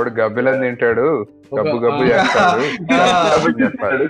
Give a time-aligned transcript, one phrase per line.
[0.00, 1.06] వాడు గబ్బిలని తింటాడు
[1.54, 2.02] గబ్బు గబ్బు.
[2.10, 2.64] చేస్తాడు.
[3.60, 4.06] చెప్పాలి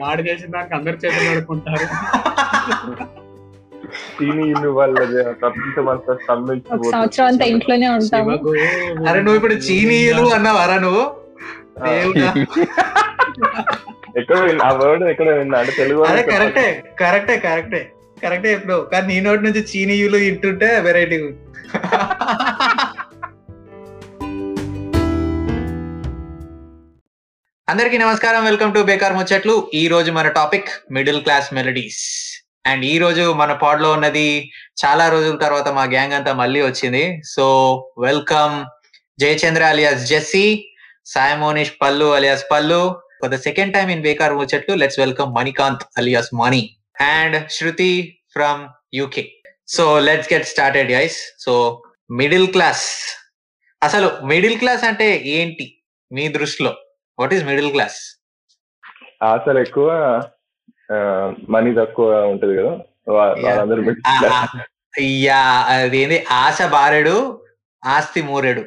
[0.00, 1.40] వాడు చేసిన దానికి అందరు చేతులు.
[6.90, 8.32] సంవత్సరం అంతా ఇంట్లోనే ఉంటాము
[9.06, 11.04] అరే నువ్వు ఇప్పుడు చీనీయులు అన్నావారా నువ్వు?
[11.78, 12.30] ఆ, దేవుడా.
[14.16, 16.66] ఎక్కడ ఆ వర్డ్ ఎక్కడ విన్నా అంటే తెలుగు అదే కరెక్టే
[17.00, 17.82] కరెక్టే కరెక్టే.
[18.22, 18.76] కరెక్టే ఇప్పుడు.
[18.92, 21.18] కానీ నీ నోటి నుంచి చీనీయులు ఇంటుంటే వెరైటీ
[27.70, 28.42] అందరికీ నమస్కారం.
[28.48, 29.54] వెల్కమ్ టు బేకార్ ముచ్చట్లు.
[29.78, 31.98] ఈ రోజు మన topic middle class melodies.
[32.70, 34.28] And ఈ రోజు మన పాడ్లో ఉన్నది
[34.82, 37.02] చాలా రోజుల తర్వాత మా గ్యాంగ్ అంతా మళ్ళీ వచ్చింది.
[37.34, 37.44] So
[38.06, 38.54] welcome
[39.24, 40.46] Jayachandra alias Jessie
[41.14, 42.80] Saimonish Pallu alias Pallu.
[43.20, 46.64] For the second time in Bekaar Muchatlu let's welcome Manikanth alias Mani
[47.12, 47.92] and Shruti
[48.36, 48.64] from
[49.00, 49.26] UK
[49.76, 51.54] so let's get started guys so
[52.22, 52.88] middle class
[53.82, 55.68] అసలు middle class అంటే ఏంటి
[56.10, 56.74] మీ దృష్టిలో?
[57.18, 57.98] What is middle class
[59.22, 59.88] ఆశలు ఎక్కువ
[61.50, 62.72] money తక్కువ ఉంటది కదా.
[64.98, 65.40] అయ్యా
[65.72, 66.18] అదేంది?
[66.42, 67.16] ఆశ బారెడు
[67.82, 68.62] ఆస్తి మూరెడు.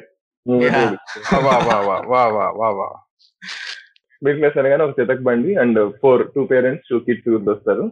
[4.24, 7.84] మిడిల్ క్లాస్ అనగానే ఒక చితక్ బండి and four two parents two kids వస్తారు.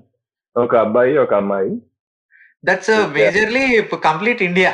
[0.56, 1.72] ఒక అబ్బాయి ఒక అమ్మాయి.
[2.64, 2.94] That's.
[3.19, 3.64] Majorly
[4.08, 4.72] complete India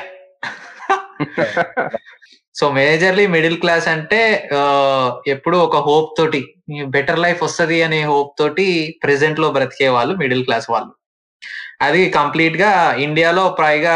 [2.57, 4.21] so majorly middle class అంటే
[5.27, 6.41] ఎప్పుడు ఒక హోప్ తోటి
[6.87, 8.67] బెటర్ లైఫ్ వస్తది అనే హోప్ తోటి
[9.05, 10.93] ప్రెసెంట్లో బ్రతికే వాళ్ళు మిడిల్ క్లాస్ వాళ్ళు.
[11.81, 13.95] అది కంప్లీట్గా ఇండియాలో పైగా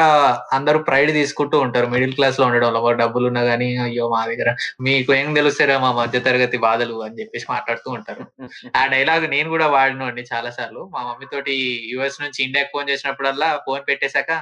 [0.53, 1.87] అందరూ ప్రైడ్ తీసుకుంటూ ఉంటారు.
[1.87, 4.51] మిడిల్ క్లాస్లో ఉండడం వల్ల డబ్బులు ఉన్నా గానీ అయ్యో మా దగ్గర
[4.81, 8.25] మీకు ఏం తెలుస్తారా మా మధ్య తరగతి బాధలు అని చెప్పేసి మాట్లాడుతూ ఉంటారు.
[8.77, 11.55] ఆ డైలాగ్ నేను కూడా వాడినండి చాలా సార్లు మా మమ్మీ తోటి
[11.95, 14.33] యుఎస్ నుంచి ఇండియాకి ఫోన్ చేసినప్పుడల్లా ఫోన్ పెట్టేశాక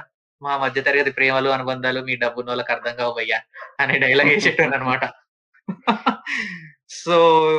[0.41, 3.39] మా మధ్య తరగతి ప్రేమలు అనుబంధాలు మీ డబ్బున్న వాళ్ళకి అర్థం కావయ్యా
[3.79, 5.05] అనే డైలాగ్ వేసేటాను అనమాట
[6.99, 7.15] so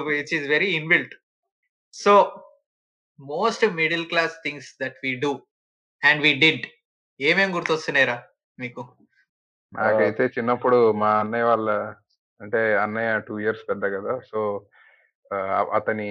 [0.09, 1.15] which is very inbuilt
[1.94, 2.12] so
[3.19, 5.32] most middle class things that we do
[6.03, 6.65] and we did
[7.21, 8.16] ఏమేం గుర్తొస్తున్నాయిరా
[8.59, 8.82] మీకు?
[9.72, 11.71] నాకైతే చిన్నప్పుడు మా అన్నయ్య వాళ్ళ
[12.41, 14.41] అంటే అన్నయ్య టూ ఇయర్స్ పెద్ద కదా సో
[15.75, 16.09] అతని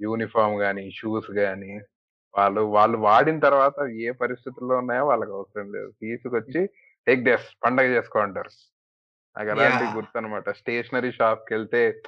[0.00, 1.70] యూనిఫామ్ కానీ షూస్ కానీ
[2.36, 5.90] వాళ్ళు వాళ్ళు వాడిన తర్వాత ఏ పరిస్థితుల్లో ఉన్నాయో వాళ్ళకి అవసరం లేదు.
[5.90, 6.66] తీసుకొచ్చి
[7.06, 8.50] టేక్ డేస్ పండగ చేసుకో అంటారు.
[9.38, 9.96] నాకు అలాంటి.
[9.96, 12.02] గుర్తు అనమాట స్టేషనరీ షాప్కి వెళ్తే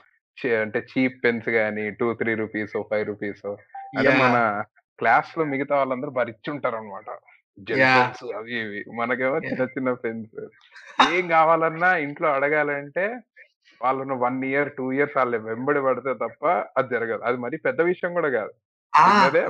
[0.61, 4.21] అంటే చీప్ పెన్స్ గానీ two three rupees five rupees అంటే Yeah.
[4.21, 4.65] మన
[4.99, 7.11] క్లాస్లో మిగతా వాళ్ళందరూ బాగా రిచ్ ఉంటారు అనమాట
[8.37, 8.85] అవి ఇవి.
[8.97, 10.47] మనకేమో చిన్న చిన్న పెన్స్.
[11.13, 13.21] ఏం కావాలన్నా ఇంట్లో అడగాలంటే
[13.83, 17.23] వాళ్ళను వన్ ఇయర్ టూ ఇయర్స్ వాళ్ళు వెంబడి పడితే తప్ప అది జరగదు.
[17.23, 18.53] అది మరి పెద్ద విషయం కూడా కాదు.
[19.01, 19.49] చిన్నదే,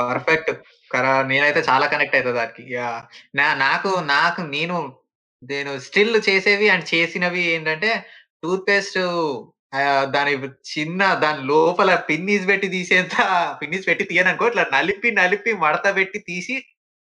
[0.00, 0.50] పర్ఫెక్ట్.
[0.90, 2.64] కరా నేనైతే చాలా కనెక్ట్ అవుతా దానికి.
[3.34, 4.76] నా నాకు నాకు నేను
[5.42, 7.90] నేను స్టిల్ చేసేవి అండ్ చేసినవి ఏంటంటే
[8.42, 8.98] టూత్ పేస్ట్
[10.10, 10.32] దాని
[10.72, 13.14] చిన్న దాని లోపల పిన్నీస్ పెట్టి తీసేంత
[13.60, 16.56] పిన్నీస్ పెట్టి తీయననుకో ఇట్లా నలిపి నలిపి మడత పెట్టి తీసి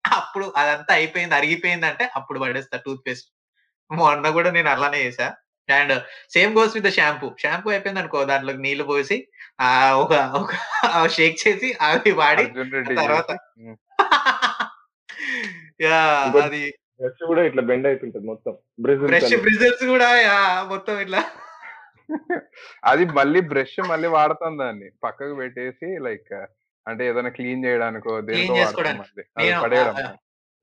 [0.05, 3.29] అప్పుడు అదంతా అయిపోయింది అరిగిపోయింది అంటే అప్పుడు పడేస్తా టూత్ పేస్ట్
[3.91, 5.29] మొన్న కూడా నేను అలానే చేసా
[5.69, 7.35] and same goes with shampoo.
[7.39, 9.29] Shampoo అయిపోయింది అనుకో దాంట్లోకి నీళ్ళు పోసి
[9.61, 10.55] ఆ ఒక ఒక
[11.17, 12.45] షేక్ చేసి అవి వాడి
[13.01, 13.39] తర్వాత
[16.43, 18.53] అది డ్రెస్ కూడా ఇట్లా బెండ్ అయిపోయింటది మొత్తం.
[19.09, 21.25] ఫ్రెష్ బ్రిజల్స్ కూడా యా, మొత్తం ఇట్లా.
[22.85, 24.89] అది మళ్ళీ బ్రష్ మళ్ళీ వాడతాం దాన్ని.
[25.05, 26.33] పక్కకు పెట్టేసి లైక్
[26.87, 28.11] అంటే ఏదైనా క్లీన్ చేయడానికో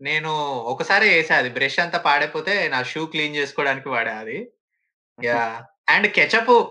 [0.01, 0.31] నేను
[0.71, 1.49] ఒకసారి వేసా అది.
[1.49, 4.47] బ్రష్ అంతా పాడైపోతే నా షూ క్లీన్ చేసుకోవడానికి వాడా అది.
[5.23, 5.63] యా.
[5.89, 6.69] అండ్ కెచప్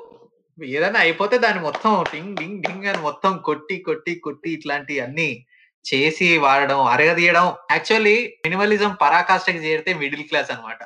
[0.64, 5.46] ఏదైనా అయిపోతే దాన్ని మొత్తం డింగ్ డింగ్ డింగ్ అని మొత్తం కొట్టి కొట్టి కొట్టి ఇట్లాంటి అన్ని
[5.94, 7.52] చేసి వాడడం అరగదీయడం.
[7.70, 10.78] యాక్చువల్లీ మినిమలిజం పరాకాష్ఠకి చేరితే మిడిల్ క్లాస్ అన్నమాట.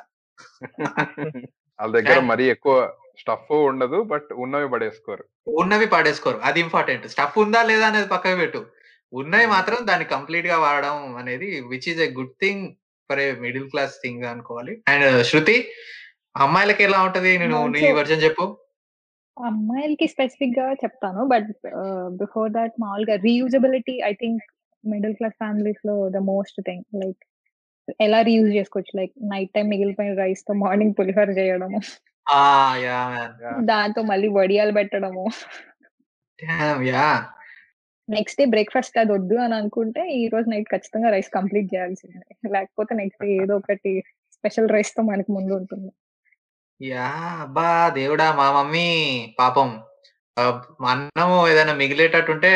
[1.79, 5.25] వాళ్ళ దగ్గర మరీ ఎక్కువ స్టఫ్ ఉండదు బట్ ఉన్నవి పడేసుకోరు.
[5.47, 6.37] ఉన్నవి పాడేసుకోరు.
[6.37, 7.07] అది ఇంపార్టెంట్.
[7.07, 8.65] స్టఫ్ ఉందా లేదా అనేది పక్కకు పెట్టు.
[9.13, 12.75] ఉన్నవి మాత్రం దాన్ని కంప్లీట్గా వాడడం అనేది which is a good thing
[13.11, 14.83] for a middle class thing అనుకోవాలి.
[14.87, 15.71] అండ్ శృతి
[16.37, 17.37] అమ్మాయిలకి ఎలా ఉంటది?
[17.37, 18.57] నేను నీ వర్జన్ చెప్పు.
[19.45, 21.25] అమ్మాయిలకి స్పెసిఫిక్గా చెప్తాను.
[21.27, 21.47] బట్
[22.07, 24.43] బిఫోర్ దాట్ మామూలుగా reusability I think
[24.87, 27.17] middle class ఫ్యామిలీస్లో ద మోస్ట్ థింగ్ లైక్
[28.01, 28.99] ఎలా రీయూజ్ చేసుకోవచ్చు?
[28.99, 31.79] లైక్ నైట్ టైం మిగిలిపోయిన రైస్తో మార్నింగ్ పులిహోర చేయడము.
[33.59, 35.27] దాంతో మళ్ళీ వడియాలు పెట్టడము.
[36.83, 37.25] యా.
[38.09, 42.49] నెక్స్ట్ డే బ్రేక్ఫాస్ట్ అది వద్దు అని అనుకుంటే ఈ రోజు నైట్ ఖచ్చితంగా రైస్ కంప్లీట్ చేయాల్సిందే.
[42.49, 44.03] లేకపోతే నెక్స్ట్ డే ఏదో ఒకటి
[44.33, 45.91] స్పెషల్ రైస్తో మనకి ముందు ఉంటుంది.
[46.81, 47.09] యా
[47.43, 47.67] అబ్బా
[47.97, 48.87] దేవుడా మా మమ్మీ
[49.37, 49.69] పాపం
[50.89, 52.51] అన్నము ఏదైనా మిగిలేటట్టుంటే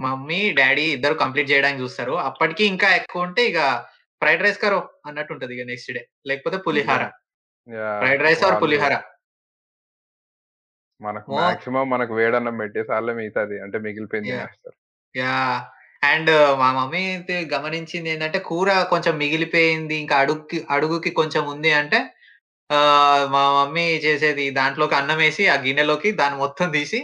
[0.00, 3.60] మమ్మీ డాడీ ఇద్దరు కంప్లీట్ చేయడానికి చూస్తారు అప్పటికి ఇంకా ఎక్కువ ఉంటే ఇక
[4.22, 7.02] ఫ్రైడ్ రైస్ కరో అన్నట్టు ఉంటది ఇక నెక్స్ట్ డే లేకపోతే పులిహార
[7.98, 8.94] ఫ్రైడ్ రైస్ ఆర్ వాళ్ళు- పులిహార
[11.00, 14.42] మనకు మో మాక్సిమం మనకు వేడన్నం పెట్టేసి ఆళ్ళే మిగతాది అంటే మిగిలిపోయింది యాహ్!
[14.44, 14.76] తినేస్తారు.
[15.14, 15.58] యాహ్!
[16.02, 16.30] అండ్
[16.60, 19.96] మా మమ్మీ అయితే గమనించింది ఏందంటే కూర కొంచెం మిగిలిపోయింది.
[20.02, 21.98] ఇంకా అడుగుకి అడుగుకి కొంచెం ఉంది అంటే
[23.34, 27.00] మా మమ్మీ చేసేది దాంట్లోకి అన్నమేసి ఆ గిన్నెలోకి దాన్ని మొత్తం తీసి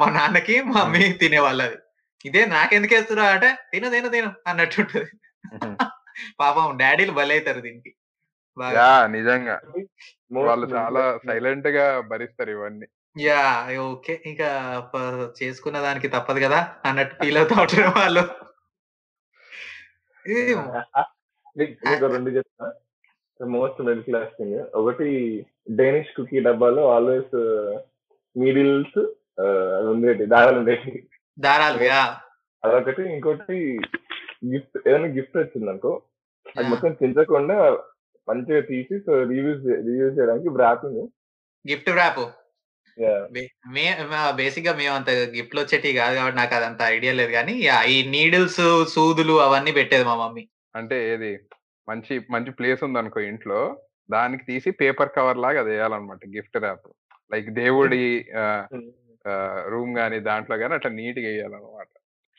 [0.00, 0.74] మా నాన్నకి, మా.
[0.76, 1.76] మమ్మీ తినేవాళ్ళది.
[2.24, 5.10] ఇదే నాకెందుకేస్తున్నావు అంటే తిను, తిను, తిను అన్నట్టుంటది.
[5.44, 5.70] హుహు.
[6.40, 7.92] పాపం డ్యాడీలు బలైతారు దీనికి.
[8.56, 8.76] బాగా.
[8.78, 9.06] యాహ్!
[9.14, 9.56] నిజంగా.
[10.40, 12.88] వాళ్ళు చాలా క్లాస్ సైలెంట్‌గా భరిస్తారు ఇవన్నీ.
[13.16, 13.68] యాహ్!
[13.84, 14.14] ఓకే.
[14.26, 14.42] ఇక
[15.40, 16.60] చేసుకున్న దానికి తప్పదు గదా!
[16.84, 18.24] అన్నట్టు ఫీల్ అవుతా ఉంటారు వాళ్ళు.
[22.08, 22.66] 2 చెప్తా.
[23.40, 24.56] Most middle class thing.
[24.74, 25.08] ఒకటి
[25.76, 27.36] డేనిష్ కుకీ డబ్బాలో ఆల్‌వేస్
[28.36, 28.98] నీడిల్స్
[29.38, 30.92] ఆహ్, అది ఉండేటి దారాలు ఉండేటి.
[31.38, 31.78] దారాలు.
[32.62, 33.02] అదొకటి.
[33.14, 33.58] ఇంకోటి
[34.52, 35.92] గిఫ్ట్ ఏదైనా గిఫ్ట్ వచ్చిందనుకో
[36.46, 36.70] అది యాహ్!
[36.70, 37.56] మొత్తం చించకుండా
[38.28, 41.00] మంచిగా తీసి సో రీయూజ్ రీయూజ్ చేయడానికి వ్రాపింగ్.
[41.64, 42.24] Gift wrap.
[42.98, 43.24] యాహ్!
[43.30, 43.42] బే
[43.74, 47.86] మే మ బేసిక్‌గా మేమంత గిఫ్ట్‌లొచ్చేటివి గాదు కాబట్టి నాకదంత ఐడియా లేదు గానీ, యాహ్!
[47.88, 48.62] ఈ నీడిల్స్,
[48.94, 50.44] సూదులు అవన్నీ పెట్టేది మా మమ్మీ.
[50.74, 51.30] అంటే ఏది
[51.88, 53.60] మంచి మంచి ప్లేస్ ఉందనుకో ఇంట్లో,
[54.08, 56.88] దానికి తీసి పేపర్ కవర్ లాగా అదేయాలన్నమాట గిఫ్ట్ ర్యాప్.
[57.30, 58.02] లైక్ దేవుడి
[59.72, 61.88] రూమ్ గాని దాంట్లో గాని అట్లా నీట్‌గా ఎయ్యాలన్నమాట.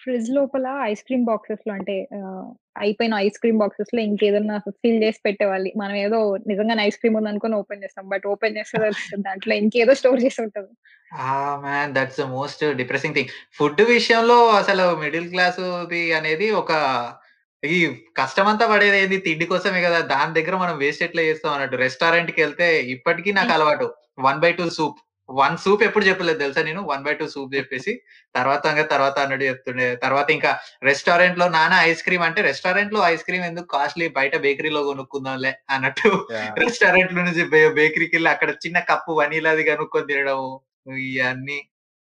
[0.01, 2.45] ఫ్రిడ్జ్ లోపల ఐస్ క్రీమ్ బాక్సెస్‌లో అంటే ఆహ్,
[2.81, 5.69] అయిపోయిన ఐస్ క్రీమ్ బాక్సెస్‌లో ఇంకేదన్నా ఫిల్ చేసి పెట్టేవాళ్ళు.
[5.77, 6.19] మనం ఏదో
[6.49, 8.05] నిజంగానే ఐస్ క్రీమ్ ఉందనుకోని ఓపెన్ చేస్తాం.
[8.13, 8.79] బట్ ఓపెన్ చేస్తే
[9.25, 10.71] దాంట్లో ఇంకేదో స్టోర్ చేసి ఉంటది.
[11.23, 11.33] ఆ!
[11.63, 13.29] Man that's the most depressing thing.
[13.57, 16.71] Food విషయంలో అసలు మిడిల్ క్లాస్‌ది అనేది ఒక
[17.63, 17.77] ఈ
[18.19, 19.99] కష్టమంతా పడేదేంది తిండి కోసమే గదా!
[20.11, 21.77] దాని దగ్గర మనం వేస్ట్ ఎట్లా చేస్తాం అన్నట్టు.
[21.81, 23.87] రెస్టారెంట్‌కెళ్తే ఇప్పటికి నాకు అలవాటు.
[24.23, 24.43] 1/2
[24.77, 24.99] సూప్.
[25.29, 26.81] 1 సూప్ ఎప్పుడు చెప్పలేదు తెలుసా నేను.
[26.89, 27.91] 1/2 సూప్ చెప్పేసి
[28.35, 28.63] తర్వాత
[28.93, 29.87] తర్వాత అన్నట్టు చెప్తుండే.
[30.05, 30.51] తర్వాత ఇంకా
[30.83, 36.53] రెస్టారెంట్‌లో నాన్న ఐస్ క్రీమ్ అంటే రెస్టారెంట్‌లో ఐస్ క్రీమ్ ఎందుకు కాస్ట్‌లీ బయట బేకరీలో కొనుక్కుందాంలే అన్నట్టు యాహ్!
[36.63, 40.41] రెస్టారెంట్‌లో నుంచి బే బేకరీకెళ్ళి అక్కడ చిన్న కప్పు వనీలాది కొనుక్కొని తినడం.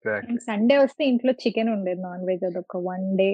[0.06, 0.40] ఎగ్జాక్ట్‌లీ.
[0.48, 3.30] సండే వస్తే ఇంట్లో చికెన్ ఉండేది నాన్ వెజ్ అదొక one day.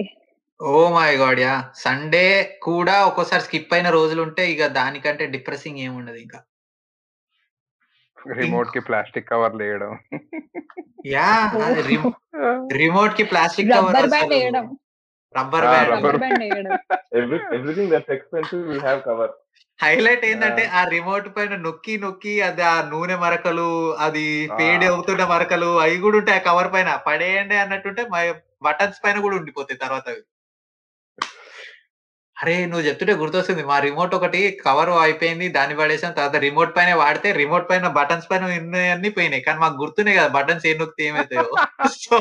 [0.60, 1.40] Oh my god!
[1.42, 1.62] Yeah!
[1.78, 2.24] Sunday
[2.66, 6.34] కూడా ఒక్కోసారి స్కిప్ అయిన రోజులుంటే ఇగ దానికంటే డిప్రెసింగ్ ఏముండదింక.
[8.18, 9.92] ఇంక్ రిమోట్‌కి ప్లాస్టిక్ కవర్‌లేయడం.
[11.12, 11.54] యాహ్!
[11.66, 12.08] అది రిమ్
[12.40, 12.50] ఆ!
[12.80, 13.98] రిమోట్‌కి plastic cover
[15.36, 15.94] rubber band
[17.58, 19.34] everything that's expensive will have cover.
[19.80, 20.30] Highlight ఆ!
[20.32, 23.70] ఏందంటే ఆ రిమోట్ పైన నొక్కి, నొక్కి అది ఆ నూనె మరకలు,
[24.00, 24.26] అది!
[24.58, 26.90] ఫేడ్ అవుతున్న మరకలు అయి గూడా ఉంటాయి ఆ కవర్ పైన.
[27.08, 28.04] పడేయండి అన్నట్టుంటే
[28.64, 30.24] బటన్స్ పైన గూడా ఉండిపోతాయి తర్వాత అవి.
[32.40, 32.54] అరే!
[32.66, 33.64] నువ్వు చెప్తుంటే గుర్తొస్తుంది.
[33.70, 35.48] మా రిమోట్ ఒకటి కవర్ అయిపోయింది.
[35.56, 36.12] దాన్ని పడేసాం.
[36.14, 39.46] తర్వాత రిమోట్ పైనే వాడితే రిమోట్ పైన బటన్స్ పైన ఉన్నయన్నీ పోయినాయి.
[39.48, 40.30] కానీ మాకు గుర్తున్నాయి గదా!
[40.38, 41.50] బటన్స్ ఏం నొక్కితే ఏమైతాయో.
[42.04, 42.16] సో,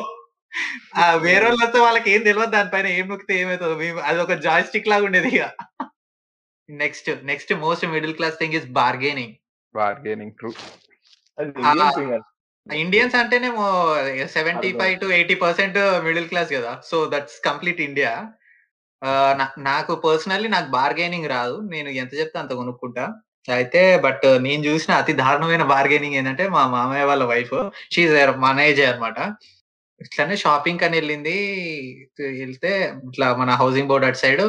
[0.98, 1.22] ఆ హ్మ్.
[1.24, 3.74] వేరోళ్ళతో వాళ్ళకేం తెలవదు దాని పైన ఏం నొక్కితే ఏమైతదో.
[3.76, 5.40] మేము అదొక జాయ్ స్టిక్ లాగా ఉండేదిగ.
[6.68, 9.34] Next, next most middle class thing is bargaining.
[9.74, 10.50] Bargaining true.
[11.38, 11.70] అది ఆ!
[11.70, 12.26] ఇండియన్ థింగ్ అది.
[12.66, 13.66] ఇండియన్స్ అంటేనేమో
[14.02, 14.32] అర్థం.
[14.32, 16.72] 75-80% మిడిల్ క్లాస్ గదా!
[16.82, 18.12] So, that's complete India.
[19.62, 21.56] నాకు పర్సనల్లీ నాకు బార్గెనింగ్ రాదు.
[21.70, 23.04] నేను ఎంత చెప్తే అంత కొనుక్కుంటా.
[23.48, 27.54] అయితే బట్ నేను చూసిన అతి దారుణమైన బార్గెనింగ్ ఏంటంటే మా మామయ్య వాళ్ళ వైఫ్
[27.94, 29.18] షీజ్ ఈస్ అనమాట
[30.00, 31.36] ఇట్లానే ఇట్లనే షాపింగ్ అని వెళ్ళింది
[32.40, 32.72] వెళ్తే
[33.08, 34.46] ఇట్లా మన హౌసింగ్ బోర్డ్ అటు సైడు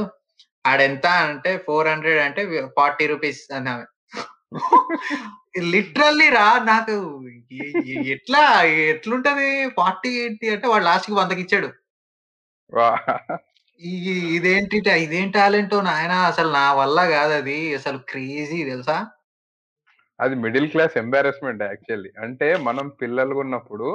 [0.65, 2.41] ఆడెంత అంటే 400 అంటే
[2.75, 3.85] 40 రూపీస్ అన్నామె.
[5.73, 6.95] లిటరల్లీ రా నాకు
[8.15, 8.43] ఎట్లా
[8.89, 9.47] ఎట్లుంటది
[9.79, 11.69] 40 ఏంటి అంటే వాడు లాస్ట్‌కి వందకి ఇచ్చాడు.
[13.79, 13.89] వా!
[14.35, 17.59] ఇదేంటి ట ఇదేం టాలెంటో నాయనా అసలు నా వల్ల గాదది.
[17.77, 18.97] అసలు క్రేజీ తెలుసా?
[20.19, 22.09] అది మిడిల్ క్లాస్ ఎంబారస్మెంట్ యాక్చువల్లీ.
[22.25, 23.87] అంటే మనం పిల్లలుగున్నప్పుడు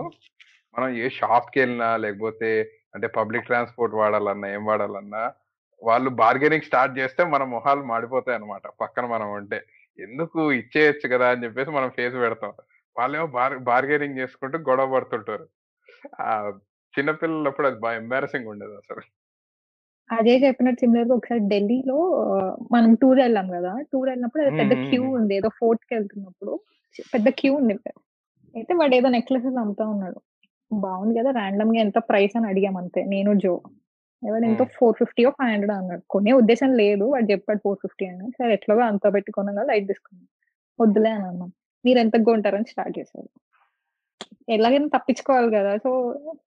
[0.74, 2.50] మనం ఏ షాప్‌కెళ్ళినా లేకపోతే
[2.94, 5.22] అంటే పబ్లిక్ ట్రాన్స్‌పోర్ట్ వాడాలన్నా, ఏం వాడాలన్నా
[5.82, 8.66] వాళ్ళు బార్గెనింగ్ స్టార్ట్ చేస్తే మన మొహాలు మాడిపోతాయన్నమాట.
[8.82, 9.58] పక్కన మనం ఉంటే.
[9.98, 11.26] ఎందుకు ఇచ్చేయొచ్చు కదా!
[11.32, 12.52] అని చెప్పేసి మనం ఫేస్ పెడతాం.
[12.96, 15.46] వాళ్ళేమో బార్ బార్గెనింగ్ చేసుకుంటూ గొడవ పడుతుంటారు.
[16.24, 16.30] ఆ!
[16.94, 19.04] చిన్న పిల్లలప్పుడు అది బా ఎంబారసింగ్ ఉండేదసలు.
[20.10, 21.98] అదే చెప్పినట్టు సిమిలర్‌గా ఒకసారి ఢిల్లీలో
[22.74, 23.72] మనం టూర్ ఎళ్ళాం గదా!
[23.92, 24.58] టూర్ ఎళ్ళినప్పుడు ఏదో హ్మ్.
[24.60, 24.72] పెద్ద.
[24.84, 25.02] క్యూ.
[25.18, 25.32] ఉంది.
[25.40, 26.52] ఏదో ఫోర్ట్‌కెళ్తున్నప్పుడు
[27.14, 27.74] పెద్ద క్యూ ఉంది.
[28.54, 30.18] అయితే వాడేదో నెక్లెసెస్ అమ్ముతా ఉన్నాడు.
[30.70, 31.30] బావుంది గదా!
[31.40, 33.02] రాండమ్‌గా ఎంత ప్రైస్ అని అడిగాం అంతే.
[33.14, 33.54] నేను, జో.
[34.22, 34.74] ఎవడు ఎంతో హ్మ్.
[34.74, 36.02] 450 500 అన్నాడు.
[36.10, 37.06] కొనే ఉద్దేశం లేదు.
[37.14, 38.36] వాడు చెప్పాడు 450 అని.
[38.38, 39.68] సరే ఎట్లాగో అంత పెట్టి కొన్నాం కదా!
[39.72, 40.26] లైట్ తీసుకున్నాం.
[40.78, 41.50] వద్దులే అని అన్నాం.
[41.84, 43.28] మీరు ఎంతకు కొంటారని స్టార్ట్ చేశారు.
[44.48, 45.72] ఎలాగైనా తప్పించుకోవాలి గదా!
[45.76, 45.90] సో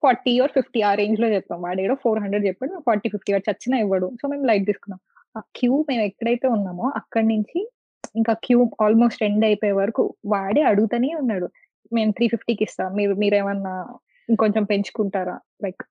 [0.03, 1.59] 40 ఆర్ 50 ఆ రేంజ్‌లో చెప్పాం.
[1.61, 2.73] వాడేడో 400 చెప్పాడు.
[2.79, 4.09] 40, 50 వాడు చచ్చినా ఇవ్వడు.
[4.21, 4.99] సో మేము లైట్ తీసుకున్నాం.
[5.35, 7.59] ఆ క్యూ మేము ఎక్కడైతే ఉన్నామో అక్కడి నుంచి
[8.15, 11.47] ఇంకా క్యూ ఆల్‌మోస్ట్ ఎండ్ అయిపోయే వరకు వాడే అడుగుతూనే ఉన్నాడు.
[11.91, 12.89] మేము 350కి ఇస్తాం.
[12.95, 13.73] మీరు మీరేమన్నా
[14.29, 15.35] ఇంకొంచెం పెంచుకుంటారా?
[15.63, 15.83] లైక్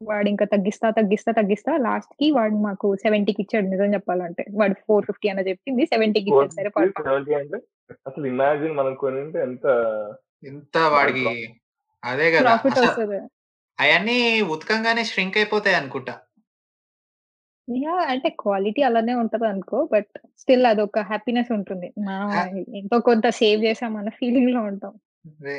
[0.00, 4.44] వాడింకా తగ్గిస్తా, తగ్గిస్తా, తగ్గిస్తా లాస్ట్‌కి వాడు మాకు 70కి ఇచ్చాడు నిజం చెప్పాలంటే.
[4.52, 6.52] వాడు 450 అని చెప్పింది 70కి ఇచ్చాడు.
[6.52, 7.08] సరే 450, పర్లేదు.
[7.10, 7.58] 70 అంటే
[8.06, 8.94] అసలు ఇమాజిన్ మనం
[9.42, 9.66] ఎంత
[10.42, 11.24] ఎంత వాడికి
[12.02, 12.42] అదే కదా!
[12.44, 13.18] ప్రాఫిట్ అసలు వస్తుంది.
[13.78, 14.18] అవన్నీ
[14.54, 16.14] ఉతకంగానే ష్రింక్ అయిపోతాయి అనుకుంటా.
[17.68, 20.10] యా అంటే క్వాలిటీ అలానే ఉంటది అనుకో బట్
[20.42, 21.88] స్టిల్ అదొక హ్యాపీనెస్ ఉంటుంది.
[22.00, 22.50] మనం.
[22.80, 24.94] ఎంతో కొంత సేవ్ చేసామన్న ఫీలింగ్లో ఉంటాం.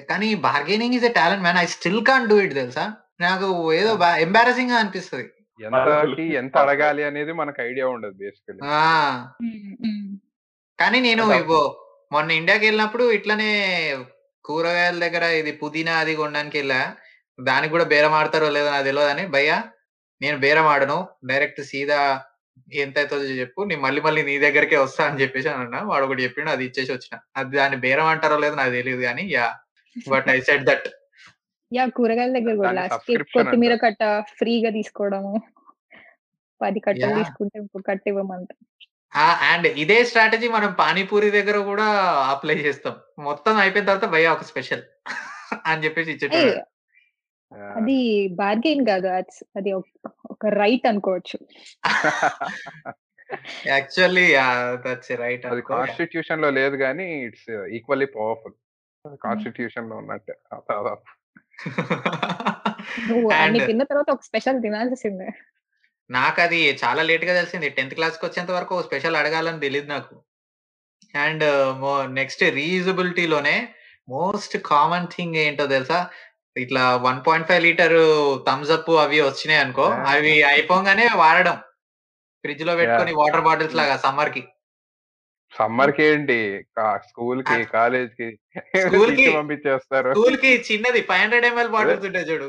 [0.09, 2.85] కానీ bargaining is a talent man I still can do it తెలుసా?
[3.21, 3.91] నాకు ఏదో
[4.25, 5.25] ఎంబారసింగ్గా అనిపిస్తుంది.
[5.59, 8.61] ఎంతకి ఎంత అడగాలి అనేది మనకు ఐడియా ఉండదు బేసికలీ.
[10.79, 11.23] కానీ నేను
[12.11, 13.49] మొన్న ఇండియాకి వెళ్ళినప్పుడు ఇట్లనే
[14.47, 16.95] కూరగాయల దగ్గర ఇది పుదీనా అది కొనడానికి వెళ్ళా.
[17.39, 19.57] దానికి కూడా బేరం ఆడతారో లేదో నాకు తెలియదు అని భయ్యా
[20.21, 21.07] నేను బేరం ఆడను.
[21.25, 22.25] డైరెక్ట్ సీదా
[22.73, 23.61] ఎంత అవుతుందో చెప్పు.
[23.63, 25.79] నేను మళ్ళీ మళ్ళీ నీ దగ్గరికే వస్తా అని చెప్పేసి అని అన్నా.
[25.81, 27.19] వాడు ఒకటి చెప్పిండు అది ఇచ్చేసి వచ్చిన.
[27.35, 29.47] అది దాన్ని బేరం అంటారో లేదో నాకు తెలియదు కానీ yeah.
[30.07, 30.87] But I said that.
[31.73, 32.71] Yeah కూరగాయల దగ్గర కూడా.
[32.71, 33.75] లాస్ట్ కొత్తిమీర.
[33.75, 34.03] కట్ట
[34.37, 35.41] ఫ్రీగా తీసుకోవడము.
[36.61, 37.17] పది కట్టలు Yeah.
[37.17, 38.47] తీసుకుంటే ఇంకో కట్ట ఇవ్వమంట.
[39.15, 42.95] అండ్ ఇదే స్ట్రాటజీ మనం పానీపూరి దగ్గర కూడా అప్లై చేస్తాం.
[43.19, 44.83] మొత్తం అయిపోయిన తర్వాత భయ్యా ఒక స్పెషల్
[45.65, 46.61] అని చెప్పేసి ఇచ్చేటాడు
[47.55, 49.07] అది బార్గెయిన్ కాదు.
[49.55, 49.81] అది-
[50.31, 51.47] ఒక- రైట్ అనుకోవచ్చు.
[53.67, 54.33] యాక్చువల్లీ
[54.73, 58.53] దట్స్ రైట్ అది కాన్స్టిట్యూషన్లో లేదు కానీ ఇట్స్ ఈక్వల్లీ పవర్ఫుల్.
[59.23, 60.33] కాన్స్టిట్యూషన్లో ఉన్నట్టే.
[60.53, 61.17] దాదాపు.
[63.11, 65.29] నువ్వు అన్ని అండ్ తిన్న తర్వాత ఒక స్పెషల్ తినాల్సిందే
[66.09, 67.69] నాకు అది చాలా లేట్గా తెలిసింది.
[67.69, 70.23] టెన్త్ క్లాస్కి వచ్చేంత వరకు స్పెషల్ అడగాలని తెలియదు నాకు.
[71.17, 71.43] అండ్
[72.15, 73.73] నెక్స్ట్ రీయూజబిలిటీలోనే
[74.09, 76.09] మోస్ట్ కామన్ థింగ్ ఏంటో తెలుసా?
[76.57, 77.93] ఇట్లా one point five litre
[78.47, 79.83] Thums Up అవి వచ్చినాయి అనుకో.
[79.83, 81.55] అవి అయిపోగానే వాడడం.
[82.43, 84.43] ఫ్రిడ్జ్లో పెట్టుకొని వాటర్ బాటిల్స్ లాగా సమ్మర్కి
[85.57, 87.63] సమ్మర్కి ఏంటి స్కూల్కి.
[87.63, 88.39] కాలేజ్కి
[88.77, 90.11] School కి- పంపించేస్తారు.
[90.11, 92.45] స్కూల్కి చిన్నది ఫైవ్ హండ్రెడ్ ఎంఎల్ బాటిల్స్ ఉంటాయి చూడు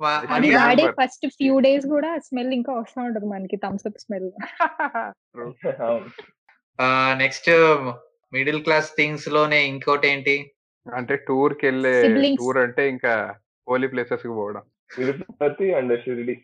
[0.00, 0.86] వాడే.
[0.90, 4.30] ఫస్ట్ ఫ్యూ డేస్ కూడా స్మెల్ ఇంకా వస్తా ఉంటది మనకి Thums Up smell.
[7.18, 7.50] Next
[8.32, 10.50] middle class థింగ్స్లోనే ఇంకోటి ఏంటి
[10.94, 12.02] అంటే టూర్కి వెళ్ళే.
[12.38, 13.34] టూర్ అంటే ఇంకా
[13.68, 14.62] హోలీ ప్లేసెస్కి పోవడం.
[14.96, 16.42] తిరుపతి అండ్ షిరిడి.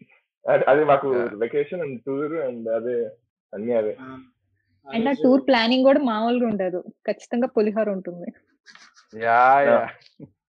[0.69, 1.38] అది- మాకు Yeah.
[1.38, 3.04] Vacation and tour and అదే
[3.54, 3.97] అన్ని అదే
[4.95, 6.85] అండ్ ఆ టూర్ ప్లానింగ్ కూడా మామూలుగా ఉండదు.
[7.07, 8.33] ఖచ్చితంగా పులిహోర ఉంటుంది.
[9.25, 9.88] Yeah yeah.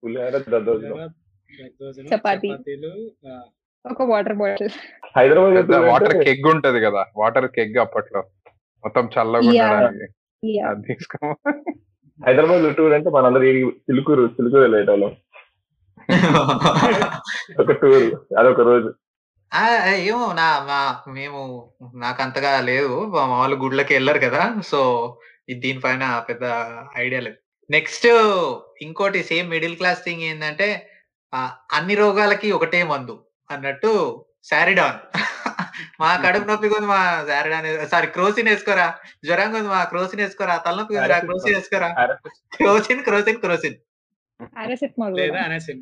[0.05, 1.09] పులిహోర దద్దోజనం.
[2.15, 2.51] చపాతీ.
[3.85, 4.71] ఒక water bottle.
[5.17, 8.23] Hyderabad water keg ఉంటది కదా వాటర్ కెగ్ అప్పట్లో.
[8.85, 9.39] మొత్తం చల్లగా.
[9.39, 10.07] ఉండడానికి
[12.21, 15.17] హైదరాబాద్ టూర్ అంటే మనందరి చిలుకూరు చిలుకూరు వెళ్ళేటోళ్ళం.
[17.61, 18.95] ఒక టూర్ అదొక రోజు.
[19.53, 19.63] ఆ,
[19.95, 20.79] ఏమో నా మా
[21.13, 23.07] మేము నాకు అంతగా లేదు.
[23.07, 24.81] మా వాళ్ళు గుడ్లకి వెళ్ళరు కదా సో
[25.49, 26.45] ఇది దీనిపైన పెద్ద
[26.97, 27.37] ఐడియా లేదు.
[27.71, 28.07] నెక్స్ట్
[28.83, 30.69] ఇంకోటి సేమ్ మిడిల్ క్లాస్ థింగ్ ఏంటంటే
[31.73, 34.99] అన్ని రోగాలకి ఒకటే మందు అన్నట్టు శారిడాన్.
[36.01, 38.99] మా కడుపు నొప్పి ఉంది మా శారిడాన్ సారీ క్రోసిన్ వేసుకోరా?
[39.25, 40.57] జ్వరం ఉంది మా క్రోసిన్ వేసుకోరా?
[40.57, 41.89] తలనొప్పి ఉందిరా క్రోసిన్ వేసుకోరా?
[42.57, 43.77] Crocin Crocin Crocin.
[44.57, 45.73] పారాసెటమాల్ లేదా అనేసి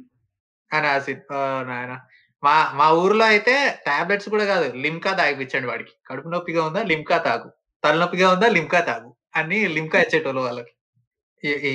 [0.72, 1.22] అని ఆసిడ్
[1.66, 2.00] నాయన.
[2.42, 5.92] మా మా ఊర్లో అయితే టాబ్లెట్స్ కూడా కాదు లిమ్కా తాగిపించండి వాడికి.
[6.06, 6.82] కడుపు నొప్పిగా ఉందా?
[6.82, 7.48] లిమ్కా తాగు.
[7.84, 8.48] తలనొప్పిగా ఉందా?
[8.48, 9.16] లిమ్కా తాగు.
[9.36, 10.72] అని లిమ్కా ఇచ్చేటోళ్ళు వాళ్ళకి.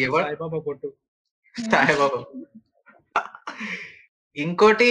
[0.02, 0.26] ఎవరు?
[1.70, 2.20] సాయిబాబా.
[4.38, 4.90] ఇంకోటి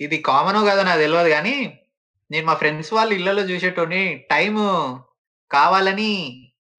[0.00, 1.56] ఇది కామన్ కదా నాకు తెలియదు కానీ
[2.30, 4.54] నేను మా ఫ్రెండ్స్ వాళ్ళ ఇళ్ళలో చూసేటోని టైం
[5.50, 6.12] కావాలని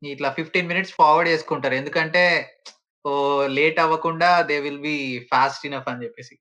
[0.02, 1.74] ఇట్లా ఫిఫ్టీన్ మినిట్స్ ఫార్వర్డ్ చేసుకుంటారు.
[1.74, 2.24] ఎందుకంటే
[3.06, 3.12] ఓ
[3.48, 4.96] లేట్ అవ్వకుండా they will be
[5.32, 6.36] fast enough అని చెప్పేసి.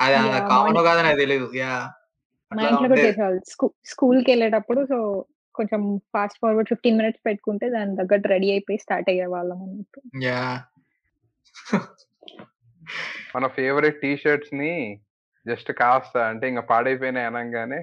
[0.00, 0.14] అది
[0.48, 1.72] కామన్ కాదని నాకు తెలియదు యా
[2.52, 3.40] మా ఇంట్లో కూడా చేసేవాళ్ళు.
[3.86, 9.26] స్కూల్కి వెళ్ళేటప్పుడు సో కొంచెం ఫాస్ట్ ఫార్వర్డ్ ఫిఫ్టీన్ మినిట్స్ పెట్టుకుంటే దాని తగ్గట్టు రెడీ అయిపోయి స్టార్ట్ అయ్యే
[9.26, 10.00] వాళ్ళం అన్నట్టు.
[10.24, 10.40] యా.
[13.34, 14.72] మన ఫేవరెట్ టీ షర్ట్స్ని
[15.46, 17.80] జస్ట్ కాస్త అంటే ఇంకా పాడైపోయినాయి అనగానే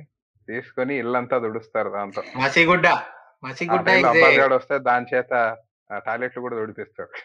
[0.48, 2.22] తీసుకొని ఇల్లంతా తుడుస్తారు దాంతో.
[2.38, 2.88] మసిగుడ్డ
[3.44, 3.90] మసిగుడ్డ
[4.54, 5.32] వస్తే దాని చేత
[6.00, 7.16] టాయిలెట్లు కూడా తుడిపిస్తాడు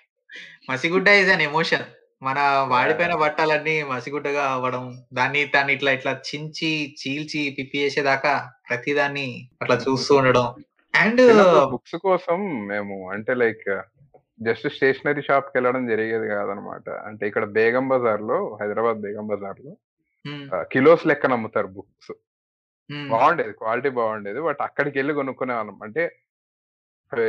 [0.69, 1.87] మసిగుడ్డ ఇస్ అన్ ఎమోషన్
[2.23, 2.39] మన
[2.71, 6.69] వాడిపోయిన బట్టలన్నీ మసిగుడ్డగా అవ్వడం దాన్ని దాన్ని ఇట్లా ఇట్లా చించి
[7.01, 8.33] చీల్చి పిప్పి చేసేదాకా
[8.69, 9.27] ప్రతిదాన్ని
[9.63, 10.47] అట్లా చూస్తూ ఉండడం.
[10.95, 11.23] అండ్
[11.73, 13.67] బుక్స్ కోసం మేము అంటే లైక్
[14.47, 16.87] జస్ట్ స్టేషనరీ షాప్కి వెళ్ళడం జరిగేది కాదనమాట.
[17.09, 19.73] అంటే ఇక్కడ బేగం బజార్లో హైదరాబాద్ బేగం బజార్లో
[20.73, 22.13] కిలోస్ లెక్కన అమ్ముతారు బుక్స్.
[23.13, 24.41] బాగుండేది క్వాలిటీ బాగుండేది.
[24.49, 25.79] బట్ అక్కడికి వెళ్ళి కొనుక్కునే వాళ్ళం.
[25.87, 26.03] అంటే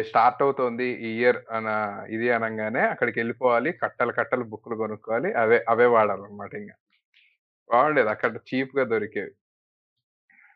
[0.09, 1.67] స్టార్ట్ అవుతోంది ఈ ఇయర్ అన
[2.15, 5.29] ఇది అనగానే అక్కడికి వెళ్ళిపోవాలి కట్టలు కట్టలు బుక్లు కొనుక్కోవాలి.
[5.43, 6.75] అవే అవే వాడాలన్నమాట ఇంకా
[7.69, 9.33] బాగుండేది అక్కడ చీప్గా దొరికేవి.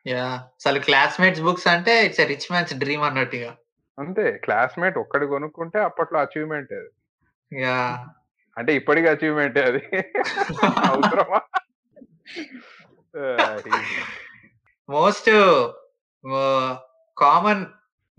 [0.05, 0.25] యా
[0.59, 3.51] అసలు క్లాస్మేట్స్ బుక్స్ అంటే ఇట్స్ రిచ్ మ్యాన్స్ డ్రీమ్ అన్నట్టుగా.
[3.99, 4.31] అంతే.
[4.43, 6.89] క్లాస్మేట్ ఒక్కడి కొనుక్కుంటే అప్పట్లో అచీవ్మెంట్ అది.
[7.61, 8.07] యా
[8.57, 9.83] అంటే ఇప్పటికీ అచీవ్మెంట్ అది.
[10.85, 11.41] అవసరమా?
[14.89, 15.29] Most
[17.17, 17.65] common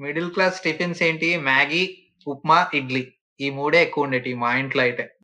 [0.01, 1.37] middle class tiffins ఏంటి?
[1.37, 3.13] మ్యాగీ ఉప్మా ఇడ్లీ.
[3.41, 5.15] ఈ మూడే ఎక్కువ ఉండేటి మా ఇంట్లో అయితే.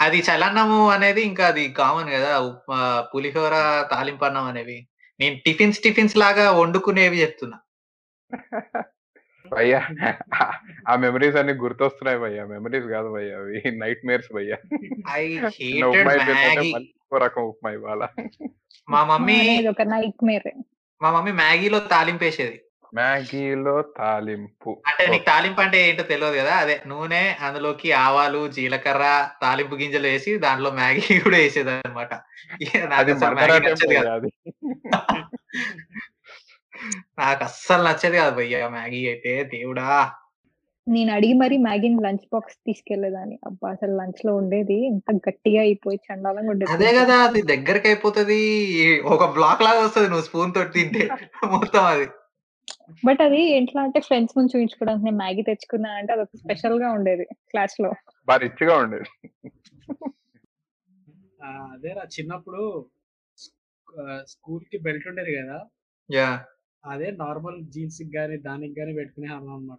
[0.00, 2.40] అది చలన్నము అనేది ఇంకా అది కామన్ కదా.
[2.40, 4.88] ఉప్మా పులిహోర తాలింపన్నం అనేవి.
[5.20, 7.58] నేను టిఫిన్స్ టిఫిన్స్ లాగా వండుకునేవి చెప్తున్నా.
[9.44, 9.78] భయ్యా
[10.88, 12.42] ఆ మెమరీస్ అన్ని గుర్తొస్తున్నాయి భయ్యా.
[12.46, 14.56] మెమరీస్ కాదు భయ్యా అవి నైట్ మేర్స్ భయ్యా.
[15.12, 15.22] ఐ
[15.56, 18.08] చిన్న హేటెడ్ ఉప్మా ఇంకో రకం ఉప్మా ఇవ్వాలా?
[18.88, 20.50] మా మమ్మీ ఒక నైట్ మేర్
[21.00, 22.58] మా మమ్మీ మ్యాగీలో తాలింపు వేసేది.
[22.92, 24.70] మ్యాగీలో తాలింపు.
[24.86, 26.54] అంటే నీకు తాలింపు అంటే ఏంటో తెలియదు కదా?
[26.56, 29.04] అదే నూనె అందులోకి ఆవాలు జీలకర్ర
[29.42, 32.12] తాలింపు గింజలు వేసి దాంట్లో మ్యాగీ కూడా వేసేది అనమాట
[32.92, 33.12] అది.
[37.18, 39.88] నాకు అస్సలు నచ్చదు కాదు భయ్య మ్యాగీ అయితే దేవుడా.
[40.86, 46.50] నేను అడిగి మరి మ్యాగీని లంచ్ బాక్స్ తీసుకెళ్ళేదాన్ని అబ్బా అసలు లంచ్లో ఉండేది ఎంత గట్టిగా అయిపోయి చండాలంగా
[46.52, 48.38] ఉండేది అదే కదా అది దగ్గరికి అయిపోతుంది.
[49.10, 51.04] ఒక బ్లాక్ లాగా వస్తుంది నువ్వు స్పూన్ తోటి తింటే
[51.74, 52.06] మొత్తం అది.
[53.04, 57.90] బట్ అది ఎట్లా అంటే ఫ్రెండ్స్ ముందు చూపించుకోవడానికి నేను మ్యాగీ తెచ్చుకున్నా అంటే అది స్పెషల్గా ఉండేది క్లాస్లో
[58.28, 59.08] బాగా రిచ్గా ఉండేది.
[61.40, 62.62] ఆ, అదేరా చిన్నప్పుడు
[64.26, 65.58] స్కూల్కి బెల్ట్ ఉండేది కదా.
[66.10, 66.28] యా.
[66.84, 69.78] అదే నార్మల్ జీన్స్ గానీ దానికి గానీ పెట్టుకునే వాళ్ళం అనమాట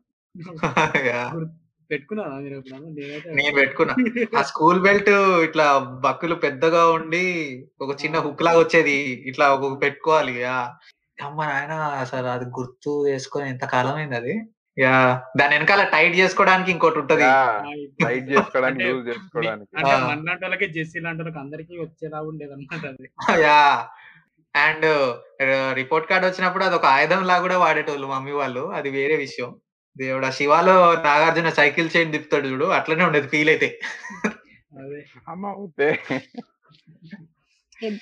[1.90, 2.90] పెట్టుకున్నారా మీరు ఎప్పుడన్నా?
[2.90, 3.94] నేనైతే నేను పెట్టుకున్నా.
[4.38, 5.10] ఆ స్కూల్ బెల్ట్
[5.44, 7.24] ఇట్లా బక్కులు పెద్దగా ఉండి
[7.82, 8.98] ఒక చిన్న హుక్ లాగా వచ్చేది.
[9.26, 10.40] ఇట్లా ఒక పెట్టుకోవాలి.
[10.40, 10.76] యా.
[11.24, 14.42] అమ్మ నాయన అసలు అది గుర్తు చేసుకొని ఎంత కాలం అయింది అది?
[14.80, 15.22] యా.
[15.38, 17.24] దాని వెనకాల టైట్ చేసుకోవడానికి ఇంకోటి ఉంటది.
[18.04, 19.70] టైట్ చేసుకోవడానికి యూజ్ చేసుకోవడానికి.
[19.78, 19.92] అంటే.
[20.06, 23.10] మనలాంటి వాళ్ళకి జెస్సీ లాంటి వాళ్ళకి అందరికీ వచ్చేలా ఉండేది అనమాట అది.
[23.42, 23.88] యా.
[24.56, 24.86] అండ్
[25.74, 28.72] రిపోర్ట్ కార్డ్ వచ్చినప్పుడు అది ఒక ఆయుధం లా కూడా వాడేటోళ్ళు మమ్మీ వాళ్ళు.
[28.72, 29.56] అది వేరే విషయం.
[29.98, 33.80] దేవుడా శివాలో నాగార్జున సైకిల్ చైన్ తిప్పుతాడు చూడు అట్లనే ఉండేది ఫీల్ అయితే.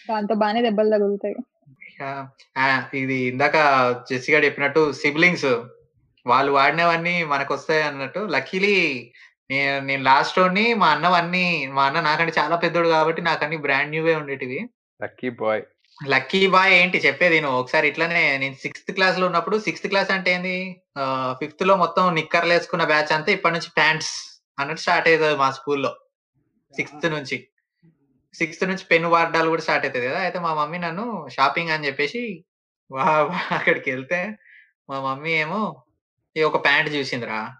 [0.09, 1.35] దాంతో బాగానే దెబ్బలు తగులుతాయి.
[2.01, 2.27] యా.
[2.57, 3.55] ఆ, ఇది ఇందాక
[4.11, 5.51] జెస్సీ గారు చెప్పినట్టు సిబ్లింగ్స్
[6.25, 8.19] వాళ్ళు వాడినవన్నీ మనకు వస్తాయి అన్నట్టు.
[8.19, 8.75] లక్కీలీ
[9.51, 14.15] నేను నేను లాస్ట్ని మా అన్నవన్నీ మా అన్న నాకంటే చాలా పెద్దోడు కాబట్టి నాకు అన్ని బ్రాండ్ న్యూవే
[14.15, 14.69] ఉండేటివి.
[15.03, 15.63] Lucky boy.
[16.07, 16.97] లక్కీ బాయ్ ఏంటి?
[16.97, 20.81] చెప్పేది నేను ఒకసారి ఇట్లానే నేను సిక్స్త్ క్లాస్లో ఉన్నప్పుడు సిక్స్త్ క్లాస్ అంటే ఏంది?
[21.31, 25.95] ఫిఫ్త్లో మొత్తం నిక్కర్లు వేసుకున్న బ్యాచ్ అంతా ఇప్పటి నుంచి ప్యాంట్స్ అన్నట్టు స్టార్ట్ అవుతుంది మా స్కూల్లో.
[26.75, 27.47] సిక్స్త్ నుంచి.
[28.33, 30.19] సిక్స్త్ నుంచి పెన్ వాడడాలు కూడా స్టార్ట్ అవుతుంది కదా?
[30.19, 32.45] అయితే మా మమ్మీ నన్ను షాపింగ్ అని చెప్పేసి
[32.91, 34.37] వా- వా- అక్కడికి వెళ్తే
[34.89, 35.83] మా మమ్మీ ఏమో
[36.37, 37.55] ఈ ఒక ప్యాంట్ చూసిందిరా.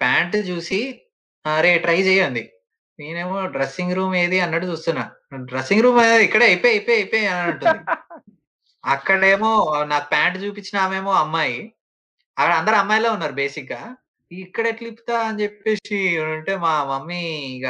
[0.00, 1.02] ప్యాంట్ చూసి
[1.46, 2.52] అరే ట్రై చేయండి
[2.98, 5.04] నేనేమో డ్రెస్సింగ్ రూమ్ ఏది అన్నట్టు చూస్తున్నా.
[5.50, 7.80] డ్రెస్సింగ్ రూమ్ ఇక్కడే అయిపోయి అయిపోయి అయిపోయి అని అంటుంది.
[8.84, 9.50] అక్కడేమో
[9.84, 11.56] నాకు ప్యాంట్ చూపించిన ఆమెమో అమ్మాయి.
[12.36, 13.80] అక్కడ అందరు అమ్మాయిలే ఉన్నారు బేసిక్గా
[14.30, 17.22] ఇక్కడ ఎట్లా ఇప్పుతా అని చెప్పేసి ఉంటే మా మమ్మీ
[17.56, 17.66] ఇక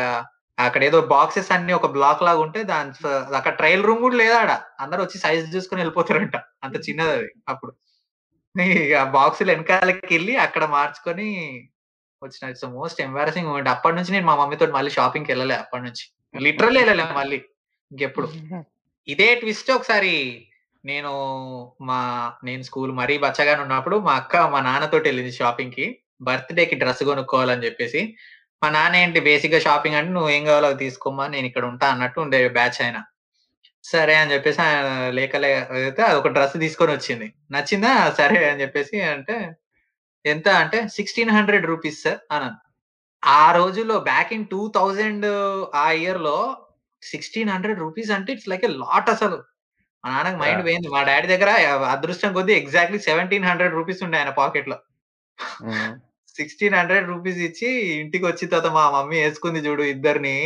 [0.59, 2.93] అక్కడ ఏదో బాక్సెస్ అన్ని ఒక బ్లాక్ లాగా ఉంటే దాని
[3.37, 4.53] అక్కడ ట్రయల్ రూమ్ కూడా లేదా ఆడ?
[4.81, 6.37] అందరు వచ్చి సైజ్ చూసుకొని వెళ్ళిపోతారంట.
[6.65, 7.73] అంత చిన్నది అది అప్పుడు.
[8.55, 11.29] ఇక బాక్సులు వెనకాలకి వెళ్ళి అక్కడ మార్చుకొని
[12.23, 16.05] వచ్చిన ఇట్స్ మోస్ట్ ఎంబారసింగ్ మూమెంట్ అప్పటి నుంచి నేను మా మమ్మీతో మళ్ళీ షాపింగ్కి వెళ్ళలే అప్పటి నుంచి.
[16.35, 17.39] లిటరల్లీ వెళ్ళలే మళ్ళీ.
[17.91, 18.29] ఇంకెప్పుడు.
[19.09, 20.15] ఇదే ట్విస్ట్ ఒకసారి
[20.85, 21.13] నేను
[21.83, 22.01] మా
[22.45, 25.87] నేను స్కూల్ మరీ బచ్చగానే ఉన్నప్పుడు మా అక్క మా నాన్నతోటి వెళ్ళింది షాపింగ్కి.
[26.23, 28.01] బర్త్డే కి డ్రెస్ కొనుక్కోవాలని చెప్పేసి.
[28.63, 32.21] మా నాన్న ఏంటి బేసిక్గా షాపింగ్ అంటే నువ్వు ఏం కావాలో అది తీసుకోమ్మా నేను ఇక్కడ ఉంటా అన్నట్టు
[32.21, 32.99] ఉండే బ్యాచ్ ఆయన.
[33.85, 37.35] సరే అని చెప్పేసి ఆయన లేకలే అయితే అది ఒక డ్రెస్ తీసుకొని వచ్చింది.
[37.51, 38.11] నచ్చిందా?
[38.11, 39.37] సరే అని చెప్పేసి అంటే
[40.25, 42.59] ఎంత అంటే సిక్స్టీన్ హండ్రెడ్ రూపీస్ సార్ అన్నాను
[43.23, 45.27] ఆ రోజుల్లో బ్యాక్ ఇన్ టూ థౌజండ్
[45.77, 46.37] ఆ ఇయర్లో
[47.03, 49.39] సిక్స్టీన్ హండ్రెడ్ రూపీస్ అంటే ఇట్స్ లైక్ ఎ లాట్ అసలు.
[50.05, 50.63] మా నాన్నకి మైండ్.
[50.67, 50.89] పోయింది.
[50.89, 51.51] మా డాడీ దగ్గర
[51.89, 54.77] అదృష్టం కొద్దీ ఎగ్జాక్ట్లీ సెవెంటీన్ హండ్రెడ్ రూపీస్ ఉండే ఆయన పాకెట్లో
[56.37, 60.37] సిక్స్టీన్ హండ్రెడ్ రూపీస్ ఇచ్చి ఇంటికి వచ్చిన తర్వాత మా మమ్మీ వేసుకుంది చూడు ఇద్దరిని.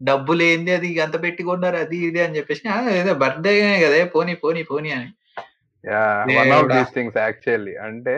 [0.00, 3.52] డబ్బులు ఏంది అది అంత పెట్టి కొన్నారు అది ఇది అని చెప్పేసి "ఆ, ఏదో బర్త్డే
[3.84, 5.08] కదా పోనీ పోనీ పోనీ అని.
[6.32, 6.74] వన్ ఆఫ్ దేవుడా.
[6.74, 8.16] దీస్ థింగ్స్ యాక్చువల్లీ అంటే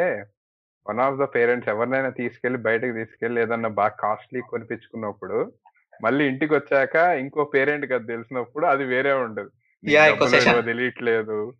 [0.90, 5.53] వన్ ఆఫ్ ద పేరెంట్స్ ఎవరినైనా తీసుకెళ్ళి బయటకు తీసుకెళ్ళి ఏదన్నా బాగా కాస్ట్లీ కొనిపించుకున్నప్పుడు
[6.05, 9.51] మళ్ళీ ఇంటికి వచ్చాక ఇంకో పేరెంట్ అది తెలిసినప్పుడు అది వేరే ఉండదు.
[10.61, 11.55] తెలియట్లేదు.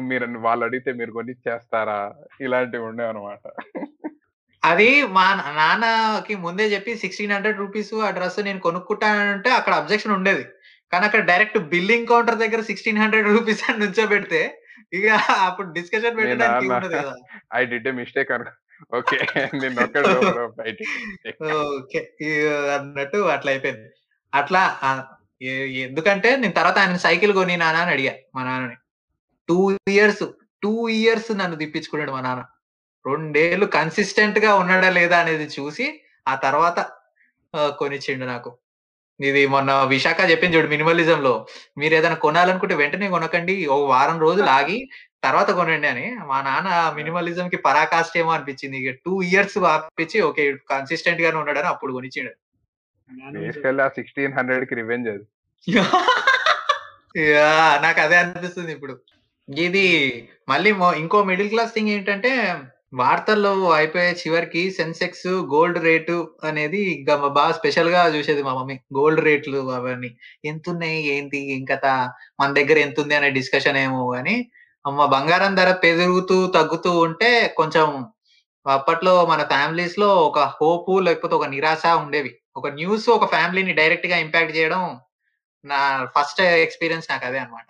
[0.00, 2.14] మీరు వాళ్ళు అడిగితే మీరు కొనిచ్చేస్తారా?
[2.40, 3.44] ఇలాంటివి ఉండేవి అనమాట
[4.64, 10.44] అది మా నాన్నకి ముందే చెప్పి సిక్స్టీన్ హండ్రెడ్ రూపీస్ ఆ డ్రెస్ నేను కొనుక్కుంటానంటే అక్కడ అబ్జెక్షన్ ఉండేది.
[10.92, 14.61] కానీ అక్కడ డైరెక్ట్ బిల్లింగ్ కౌంటర్ దగ్గర సిక్స్టీన్ హండ్రెడ్ రూపీస్ అని నుంచోబెడితే
[14.92, 15.06] ఇక
[15.40, 17.14] అప్పుడు డిస్కషన్ పెట్టడానికి నాన్న- ఉండదు కదా.
[17.54, 18.50] ఐ డిడ్ ఏ మిస్టేక్ అను
[18.94, 19.16] ఓకే.
[19.64, 20.08] నేను ఒక్కడు
[20.58, 20.90] బయటికి
[21.74, 22.00] ఓకే.
[22.74, 23.88] అన్నట్టు అట్లా అయిపోయింది.
[24.32, 24.62] అట్లా
[25.84, 28.76] ఎందుకంటే నేను తర్వాత ఆయన సైకిల్ కొని నాన్న అని అడిగా మా నాన్నని.
[29.48, 29.58] టూ
[29.90, 30.24] ఇయర్స్
[30.62, 32.42] టూ ఇయర్స్ నన్ను తిప్పించుకున్నాడు మా నాన్న.
[33.04, 35.86] రెండేళ్ళు కన్సిస్టెంట్గా ఉన్నాడా లేదా అనేది చూసి
[36.28, 36.78] ఆ తర్వాత
[37.78, 38.50] కొనిచ్చిండు నాకు.
[39.20, 41.46] ఇది మొన్న విశాఖ చెప్పింది చూడు మినిమలిజం లో
[41.78, 43.66] మీరు ఏదైనా కొనాలనుకుంటే వెంటనే కొనకండి.
[43.66, 44.88] ఓ వారం రోజులు ఆగి
[45.24, 46.06] తర్వాత కొనండి అని.
[46.30, 48.76] మా నాన్న మినిమలిజం కి పరాకాష్ట ఏమో అనిపించింది.
[48.78, 52.32] ఇక టూ ఇయర్స్ ఆపించి ఓకే కన్సిస్టెంట్ గానే ఉన్నాడని అప్పుడు కొనిచ్చిండు.
[53.94, 55.24] సిక్స్టీన్ హండ్రెడ్కి రివెంజ్ అది.
[57.30, 58.94] యా నాకు అదే అనిపిస్తుంది ఇప్పుడు.
[59.48, 59.86] ఇది
[60.48, 60.70] మళ్ళీ
[61.02, 62.30] ఇంకో మిడిల్ క్లాస్ థింగ్ ఏంటంటే
[62.92, 68.74] వార్తల్లో అయిపోయే చివరికి సెన్సెక్స్ గోల్డ్ రేటు అనేది ఇంకా బాగా స్పెషల్గా చూసేది మా మమ్మీ.
[68.98, 70.16] గోల్డ్ రేట్లు అవన్నీ.
[70.44, 71.86] ఎంత ఉన్నాయి ఏంటి ఇంకత
[72.40, 74.50] మన దగ్గర ఎంత ఉంది అనే డిస్కషన్ ఏమో కానీ
[74.86, 77.88] అమ్మ బంగారం ధర పెరుగుతూ తగ్గుతూ ఉంటే కొంచెం
[78.66, 82.38] అప్పట్లో మన ఫ్యామిలీస్లో ఒక హోపు లేకపోతే ఒక నిరాశ ఉండేవి.
[82.56, 85.00] ఒక న్యూస్ ఒక ఫ్యామిలీని డైరెక్ట్గా ఇంపాక్ట్ చేయడం
[85.64, 87.66] నా ఫస్ట్ ఎక్స్పీరియన్స్ నాకు అదే అనమాట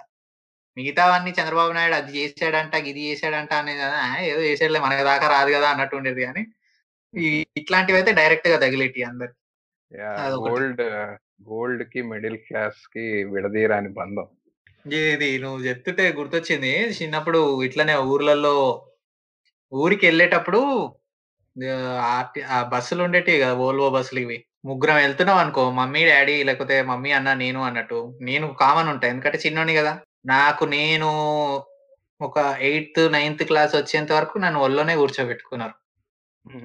[0.77, 3.83] మిగతావన్నీ చంద్రబాబు నాయుడు అది చేసాడంట ఇది చేసాడంట అనేది
[4.31, 6.43] ఏదో చేసాడులే మనకి దాకా రాదు కదా అన్నట్టు ఉండేది కానీ
[7.61, 9.33] ఇట్లాంటివి అయితే డైరెక్ట్గా తగిలేటి అందరు.
[10.45, 10.83] గోల్డ్
[11.49, 14.27] గోల్డ్కి మిడిల్ క్లాస్కి విడదీరాని బంధం.
[15.01, 16.73] ఇది నువ్వు చెప్తుంటే గుర్తొచ్చింది.
[16.99, 18.55] చిన్నప్పుడు ఇట్లనే ఊర్లలో
[19.73, 20.61] ఊరికి వెళ్ళేటప్పుడు
[22.53, 27.31] ఆ బస్సులు ఉండేటివి కదా ఓల్వో బస్సులు ఇవి ముగ్గురం వెళ్తున్నాం అనుకో మమ్మీ డాడీ లేకపోతే మమ్మీ అన్న
[27.45, 27.99] నేను అన్నట్టు.
[28.29, 29.93] నేను కామన్ ఉంటాయి ఎందుకంటే చిన్నోని కదా.
[30.25, 31.11] నాకు నేను
[32.21, 35.75] ఒక ఎయిత్ నైన్త్ క్లాస్ వచ్చేంత వరకు నన్ను ఒళ్ళోనే కూర్చోబెట్టుకున్నారు.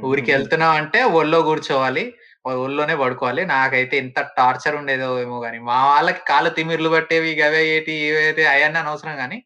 [0.03, 2.03] ఊరికి వెళ్తున్నాం అంటే ఒళ్ళో కూర్చోవాలి
[2.45, 3.45] ఒళ్ళోనే పడుకోవాలి.
[3.45, 8.79] నాకైతే ఎంత టార్చర్ ఉండేదో ఏమో కానీ మా వాళ్ళకి కాళ్ళు తిమిర్లు పట్టేవి అవే ఏటి ఇవైతే అవన్నీ
[8.79, 9.39] అనవసరం కానీ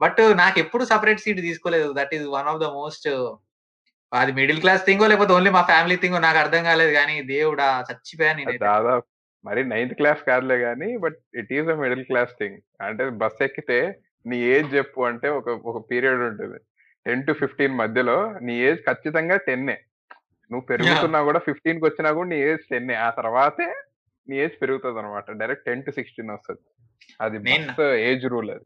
[0.00, 1.88] బట్ నాకు ఎప్పుడు సపరేట్ సీట్ తీసుకోలేదు.
[1.98, 3.08] That is one of the most
[4.12, 8.38] అది మిడిల్ క్లాస్ థింగో లేకపోతే ఓన్లీ మా ఫ్యామిలీ థింగో నాకు అర్థం కాలేదు కానీ దేవుడా చచ్చిపోయాను
[8.38, 8.64] నేనైతే.
[8.64, 9.06] దాదాపు
[9.46, 12.58] మరి నైన్త్ క్లాస్ కాదులే కానీ but it is a middle class thing.
[12.80, 16.58] అంటే బస్ ఎక్కితే నీ ఏజ్ చెప్పు అంటే ఒక ఒక పీరియడ్ ఉంటుంది.
[17.06, 19.78] టెన్ టు ఫిఫ్టీన్ మధ్యలో నీ ఏజ్ ఖచ్చితంగా టెన్నే.
[20.52, 22.94] నువ్వు పెరుగుతున్నా కూడా ఫిఫ్టీన్కి వచ్చినా కూడా నీ ఏజ్ టెన్నే.
[22.94, 23.74] ఆ తర్వాతే
[24.28, 26.60] నీ ఏజ్ పెరుగుతుంది అనమాట డైరెక్ట్ టెన్ టు సిక్స్టీన్ వస్తుంది.
[27.20, 28.64] అది బస్ ఏజ్ రూల్ అది.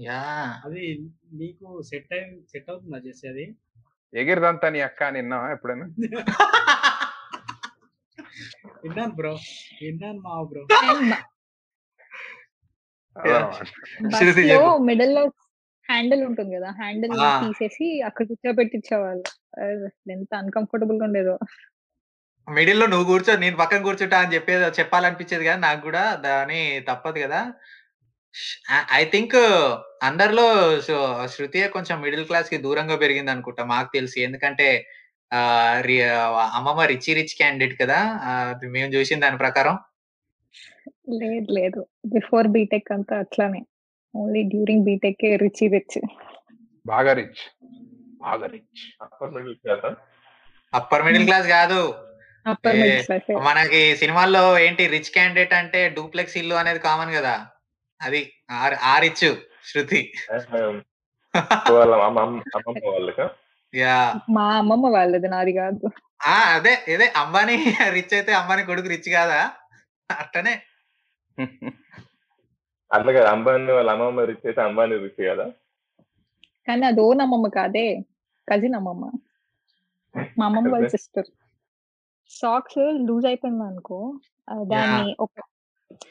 [0.00, 0.22] యా.
[0.64, 3.56] అది నీకు సెట్ అయి సెట్ అవుతుందా చేసి అది?
[4.14, 5.86] ఎగిరిదంతా నీ అక్క అని విన్నావా ఎప్పుడైనా?
[8.82, 9.32] విన్నాను బ్రో
[9.82, 10.62] విన్నాను మా బ్రో.
[14.18, 14.42] శృతి.
[14.88, 15.22] మిడిల్లో
[15.88, 17.12] హ్యాండిల్ ఉంటుంది కదా హ్యాండిల్.
[17.42, 19.24] తీసేసి అక్కడ కూర్చోబెట్టించేవాళ్ళు
[20.12, 21.34] ఎంత అన్కంఫర్టబుల్గా ఉండేదో
[22.48, 27.40] మిడిల్లో నువ్వు కూర్చో నేను పక్కన కూర్చుంటా అని చెప్పేది చెప్పాలనిపించేది కదా నాకు కూడా దాని తప్పదు కదా
[28.92, 29.36] ఐ థింక్
[30.02, 30.46] అందరిలో
[30.80, 34.68] శృ- శృతియే కొంచెం మిడిల్ క్లాస్కి దూరంగా పెరిగింది అనుకుంటా మాకు తెలిసి ఎందుకంటే
[36.52, 38.18] అమ్మమ్మ రిచ్ రిచ్ క్యాండిడేట్ కదా
[38.64, 39.78] మేము చూసిన దాని ప్రకారం?
[41.08, 41.86] లేదు లేదు.
[42.06, 43.66] బిఫోర్ బీటెక్ అంతా అట్లానే.
[44.16, 46.00] Only during BTech rich rich.
[46.86, 47.66] బాగా రిచ్.
[48.20, 49.02] బాగా rich.
[49.02, 49.94] Upper middle class?
[50.74, 51.94] Upper middle class కాదు.
[53.38, 57.46] మనకి సినిమాల్లో ఏంటి రిచ్ క్యాండిడేట్ అంటే డూప్లెక్స్ ఇల్లు అనేది కామన్ కదా.
[58.02, 60.12] అది ఆ- రిచ్ శృతి.
[61.70, 63.20] వాళ్ళ అమ్మ అమ్మమ్మ వాళ్ళక?
[63.20, 63.30] యా
[64.30, 65.86] మా అమ్మమ్మ వాళ్ళది నాది కాదు.
[66.26, 67.54] ఆ అదే ఇదే అంబానీ
[67.96, 69.40] రిచ్ అయితే అంబానీ కొడుకు రిచ్ కాదా?
[70.10, 70.54] అట్టనే.
[72.90, 75.46] అట్లా కదా అంబానీ వాళ్ళ అమ్మమ్మ రిచ్ అయితే అంబానీ రిచ్ కదా?
[76.68, 77.86] కానీ అది ఓన్ అమ్మమ్మ కాదే
[78.48, 79.04] కజిన్ అమ్మమ్మ.
[80.38, 81.28] మా అమ్మమ్మ వాళ్ళ సిస్టర్
[82.30, 83.98] సాక్స్ లూజ్ అయిపోయింది అనుకో
[84.72, 85.34] దాన్ని ఒక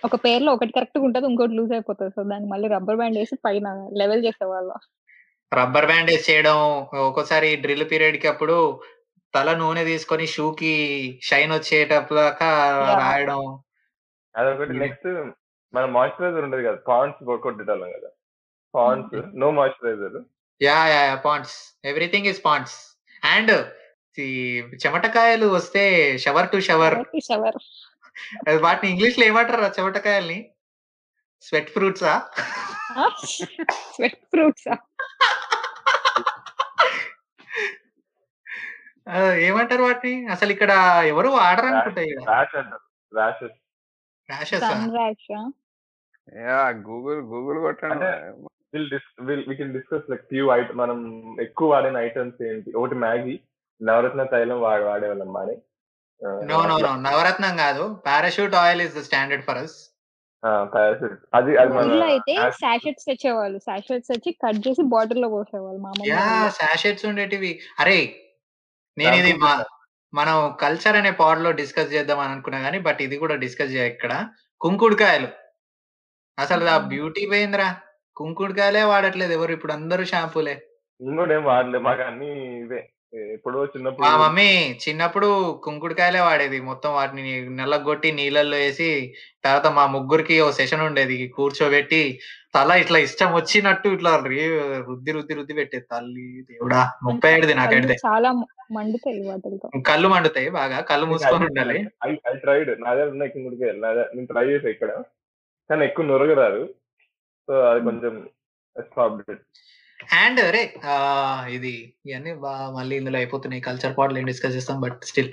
[0.03, 2.11] ఒక పేర్లో ఒకటి కరెక్ట్గా ఉంటది ఇంకోటి లూజ్ అయిపోతుంది.
[2.15, 3.67] సో దాన్ని మళ్ళీ రబ్బర్ బ్యాండ్ వేసి పైన
[4.01, 4.75] లెవెల్ చేసేవాళ్ళు.
[5.51, 6.57] రబ్బర్ బ్యాండేజ్ చేయడం
[7.07, 8.55] ఒక్కోసారి డ్రిల్ పీరియడ్కి అప్పుడు
[9.33, 10.73] తల నూనె తీసుకొని షూ కి
[11.29, 12.49] షైన్ వచ్చేటప్పుడు దాకా
[12.87, 12.99] Yeah.
[13.01, 13.41] రాయడం.
[14.35, 15.07] అదొకటి నెక్స్ట్
[15.73, 18.09] మన మాయిశ్చరైజర్ ఉండదు కదా పాండ్స్ కొట్టేటోళ్ళం కదా.
[18.73, 20.17] Pond's no moisturiser.
[20.61, 21.55] Yeah yeah Pond's.
[21.91, 22.77] Everything is Pond's.
[23.23, 23.53] And
[24.83, 25.83] చెమటకాయలు వస్తే
[26.23, 26.97] షవర్ టు షవర్.
[27.29, 27.59] షవర్
[28.65, 30.39] వాటిని ఇంగ్లీష్లో ఏమంటారు ఆ చెమటకాయల్ని?
[31.47, 32.13] స్వెట్ ఫ్రూట్సా?
[33.95, 34.67] స్వెట్ ఫ్రూట్స్?
[39.47, 40.13] ఏమంటారు వాటిని?
[40.35, 40.71] అసలు ఇక్కడ
[41.11, 42.23] ఎవరు వాడరు అనుకుంటా ఇక్కడ?
[42.29, 42.83] ర్యాష్ అంటారు.
[43.11, 43.57] Rashes
[44.29, 45.27] rashes sun rash
[46.27, 47.93] yeah Google Google కొట్టండి.
[47.95, 48.09] అంటే
[48.73, 50.97] will dis will we can discuss like few item మనం
[51.45, 52.69] ఎక్కువ వాడిన ఐటమ్స్ ఏంటి?
[52.79, 53.35] ఒకటి మ్యాగీ
[53.81, 55.55] నవరత్న తైలం వాడి వాడేవాళ్ళం మాని
[56.49, 57.83] నో నో నో నవరత్నం కాదు.
[58.05, 59.77] Parachute oil is the standard for us
[61.37, 63.59] అది అది మన ఊర్లో అయితే సాషెట్స్ తెచ్చేవాళ్ళు.
[64.09, 66.51] తెచ్చి కట్ చేసి బాటిల్లో పోసేవాళ్ళు మా అమ్మమ్మ యా వాళ్ళు.
[66.59, 67.51] సాషెట్స్ ఉండేటివి.
[67.79, 67.97] అరే
[68.97, 69.51] నేను ఇది మా
[70.13, 74.11] మనం కల్చర్ అనే పాడ్లో డిస్కస్ చేద్దాం అని అనుకున్నా కానీ బట్ ఇది కూడా డిస్కస్ చేయ ఇక్కడ.
[74.61, 75.29] కుంకుడుకాయలు.
[76.37, 77.67] అసలు ఆ బ్యూటీ పోయిందిరా.
[78.17, 80.55] కుంకుడుకాయలే వాడట్లేదు ఎవరు ఇప్పుడు అందరూ షాంపూలే
[80.99, 82.29] ఇంకోటి ఏం వాడలేదు మాకు అన్ని
[82.61, 82.79] ఇవే.
[83.13, 84.47] ఎప్పుడో మా చిన్నప్పుడు మమ్మీ
[84.83, 85.27] చిన్నప్పుడు
[85.65, 86.57] కుంకుడుకాయలే వాడేది.
[86.69, 88.89] మొత్తం వాటిని నల్లగొట్టి నీళ్ళల్లో వేసి
[89.45, 91.17] తర్వాత మా ముగ్గురికి ఓ సెషన్ ఉండేది.
[91.37, 92.01] కూర్చోబెట్టి
[92.55, 94.11] తల ఇట్లా ఇష్టం వచ్చినట్టు ఇట్లా
[94.89, 95.85] రుద్ది రుద్ది రుద్ది పెట్టేది.
[95.93, 98.31] తల్లి దేవుడా ముప్పై ఏడుది నాకైతే చాలా
[98.77, 100.49] మండుతాయి వాటితో కళ్ళు మండుతాయి.
[100.59, 101.79] బాగా కళ్ళు మూసుకొని ఉండాలి.
[102.07, 102.71] I tried.
[102.85, 103.73] నా దగ్గర ఉన్నాయి
[104.15, 104.91] నేను ట్రై చేసా ఇక్కడ.
[105.69, 106.61] కానీ ఎక్కువ నొరగ రాదు
[107.47, 108.13] సో అది కొంచెం
[110.19, 110.41] అండ్
[110.87, 110.95] ఆ,
[111.49, 111.73] ఇది
[112.05, 112.31] ఇవన్నీ
[112.77, 113.61] మళ్ళీ ఇందులో అయిపోతున్నాయి.
[113.61, 115.31] కల్చర్ పాటలు ఏం డిస్కస్ చేస్తాం బట్ స్టిల్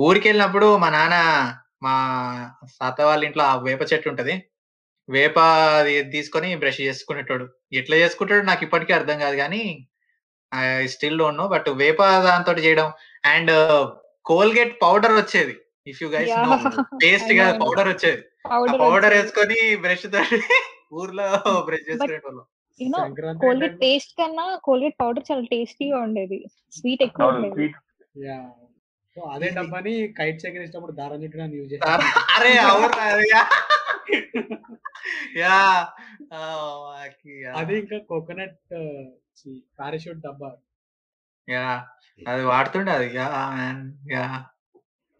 [0.00, 1.16] ఊరికి వెళ్ళినప్పుడు మా నాన్న
[1.82, 1.94] మా
[2.78, 4.34] తాత వాళ్ళ ఇంట్లో ఆ వేప చెట్టు ఉంటది.
[5.08, 5.38] వేప
[6.12, 7.46] తీసుకొని బ్రష్ చేసుకునేటోడు.
[7.72, 9.62] ఎట్లా చేసుకుంటాడు నాకు ఇప్పటికీ అర్థం కాదు కానీ
[10.52, 12.88] I still don't know but వేప దాంతో చేయడం
[13.24, 13.52] అండ్
[14.26, 15.54] కోల్గేట్ పౌడర్ వచ్చేది.
[15.86, 16.32] If you guys.
[17.02, 17.46] పేస్ట్గా.
[17.62, 18.22] పౌడర్ వచ్చేది.
[18.48, 20.38] పౌడర్ పౌడర్ వేసుకొని బ్రష్ తోటి
[20.92, 21.26] ఊర్లో
[21.68, 22.44] బ్రష్ చేసుకునేటోళ్ళం.
[22.80, 23.00] యూనో
[23.42, 26.38] కోల్గేట్ టేస్ట్ కన్నా కోల్గేట్ పౌడర్ చాలా టేస్టీగా ఉండేది.
[26.72, 27.66] స్వీట్ ఎక్కువ ఉండేది.
[29.16, 31.74] సో అదే డబ్బాని కైట్ సేకరించినప్పుడు దారం చుట్టూ యూజ్
[32.36, 33.26] అరే అవును అది
[35.38, 35.58] యా.
[37.54, 38.58] అది ఇంకా కోకోనట్
[39.78, 40.50] పారాషూట్ డబ్బా.
[41.48, 41.66] యా.
[42.20, 43.78] అది వాడుతుండే అది యా man,
[44.12, 44.24] యా.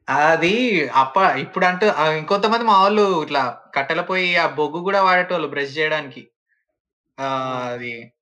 [0.08, 0.52] అది
[0.94, 1.86] అప్ప ఇప్పుడు అంటూ
[2.16, 3.42] ఇంకొంతమంది మా వాళ్ళు ఇట్లా
[3.76, 6.22] కట్టెల పోయి ఆ బొగ్గు కూడా వాడేటోళ్ళు బ్రష్ చేయడానికి.
[7.18, 8.12] అది.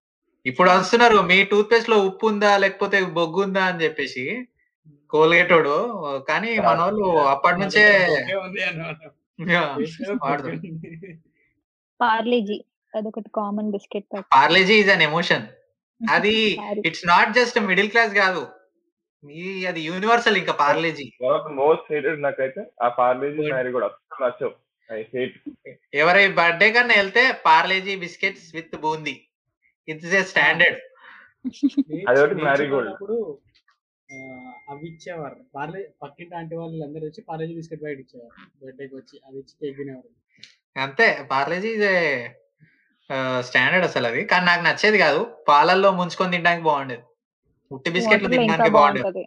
[0.47, 4.49] ఇప్పుడు వస్తున్నారు మీ టూత్ పేస్ట్లో ఉప్పు ఉందా లేకపోతే బొగ్గు ఉందా అని చెప్పేసి
[5.11, 5.77] కోల్గేటోడు.
[6.29, 7.85] కానీ మన వాళ్ళు అప్పటి నుంచే.
[12.01, 12.65] పార్లేజీ
[12.97, 15.47] అదొకటి common biscuit Parle G is an emotion.
[16.11, 18.47] అది it's not just middle class కాదు.
[19.69, 21.13] అది యూనివర్సల్ ఇంకా పార్లేజీ.
[21.51, 24.62] మోస్ట్ హేటెడ్ నాకైతే ఆ పార్లేజీ కూడా అస్సలు నచ్చవు.
[26.01, 29.15] ఎవరి బర్త్డే కన్నా వెళ్తే Parle G biscuits with boondi.
[29.89, 30.81] It's a standard
[32.09, 32.43] అదొకటి
[34.71, 35.39] అవి ఇచ్చేవారు.
[35.55, 38.33] పార్లే పక్కింటి ఆంటీ వాళ్ళు అందరూ వచ్చి పార్లేజీ బిస్కెట్ బయట ఇచ్చేవారు.
[38.63, 40.11] బర్త్డేకి వచ్చి అది ఇచ్చి కేక్ తినేవారు.
[40.77, 41.07] అంతే.
[41.31, 41.97] పార్లేజీ ఇస్ ఏ
[43.41, 44.21] స్టాండర్డ్ అసలు అది.
[44.25, 45.21] కానీ నాకు నచ్చేది కాదు.
[45.49, 47.05] పాలల్లో ముంచుకొని తినడానికి బాగుండేది.
[47.71, 49.25] ఉట్టి బిస్కెట్లు తినడానికి బాగుండేది.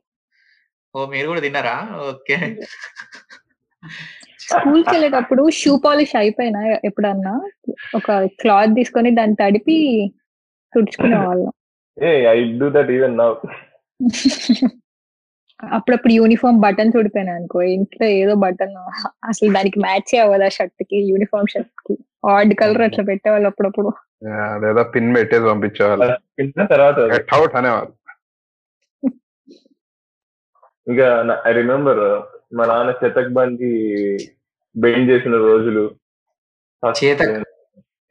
[0.96, 1.76] ఓ మీరు కూడా తిన్నారా?
[2.10, 2.36] ఓకే.
[4.48, 7.34] స్కూల్కి వెళ్ళేటప్పుడు షూ పాలిష్ అయిపోయినా ఎప్పుడన్నా?
[7.96, 9.78] ఒక క్లాత్ తీసుకొని దాన్ని తడిపి
[10.74, 11.52] తుడుచుకునే వాళ్ళం.
[11.98, 13.30] ఏ I do that even now.
[15.60, 18.76] అప్పుడప్పుడు యూనిఫామ్ బటన్ తుడిపోయినా అనుకో ఇంట్లో ఏదో బటన్
[19.30, 21.96] అసలు దానికి మ్యాచ్ అవ్వదు ఆ షర్ట్కి యూనిఫామ్ షర్ట్కి
[22.34, 23.92] ఆడ్ కలర్ అట్లా పెట్టేవాళ్ళు అప్పుడప్పుడు.
[24.66, 26.66] లేదా పిన్ పెట్టేసి పంపించేవాళ్ళు.
[26.74, 27.94] తర్వాత అనేవాళ్ళు.
[30.88, 31.08] ఇంకా
[31.48, 32.04] ఐ రిమెంబర్
[32.52, 33.70] మా నాన్న చెతక్ బండి
[34.76, 35.84] బెయిన్ చేసిన రోజులు.
[36.84, 37.36] చేతక్.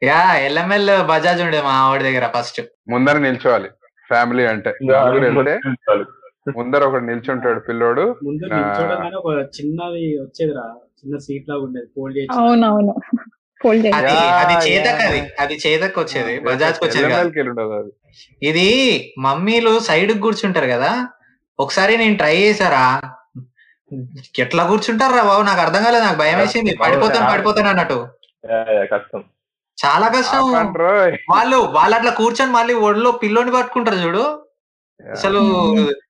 [0.01, 2.59] యా ఎల్ఎంఎల్ బజాజ్ ఉండే మా ఆవిడ దగ్గర ఫస్ట్.
[2.93, 3.69] ముందర నిల్చోవాలి
[4.09, 4.71] ఫ్యామిలీ అంటే.
[6.57, 8.03] ముందర ఒకడు నిల్చుంటాడు పిల్లోడు.
[9.21, 10.65] ఒక చిన్నది వచ్చేదిరా
[10.99, 12.93] చిన్న సీట్ లాగా ఉండేది ఫోల్డ్ చేసి అవునవును.
[13.61, 14.13] ఫోల్డ్ అది
[14.67, 15.01] చేతక్.
[15.07, 17.91] అది అది చేతక్ వచ్చేది బజాజ్ వచ్చేది
[18.49, 18.67] ఇది
[19.25, 20.91] మమ్మీలు సైడ్ కూర్చుంటారు కదా
[21.59, 22.85] ఒకసారి నేను ట్రై చేశారా?
[24.39, 25.41] ఎట్లా కూర్చుంటారా బాబు?
[25.41, 26.03] నాకు అర్థం కాలేదు.
[26.03, 26.71] నాకు భయం వేసింది.
[26.77, 27.97] పడిపోతాను పడిపోతాను అన్నట్టు.
[28.93, 29.21] కష్టం.
[29.77, 30.43] చాలా కష్టం.
[31.29, 34.23] వాళ్ళు వాళ్ళు అట్లా కూర్చొని మళ్ళీ ఒడిలో పిల్లోని పట్టుకుంటారు చూడు.
[34.99, 35.41] అసలు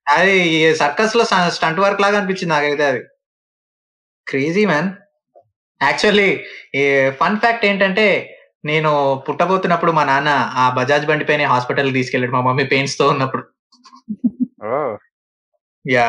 [0.09, 0.37] అది
[0.75, 3.01] సర్కస్లో స్టంట్ వర్క్ లాగా అనిపించింది నాకైతే అది.
[4.27, 4.89] Crazy man.
[5.81, 6.29] Actually
[7.19, 8.05] fun fact ఏంటంటే
[8.65, 8.91] నేను
[9.25, 13.43] పుట్టబోతున్నప్పుడు మా నాన్న ఆ బజాజ్ బండి పైన హాస్పిటల్ తీసుకెళ్ళాడు మా మమ్మీ పెయిన్స్తో ఉన్నప్పుడు
[15.85, 16.07] యా.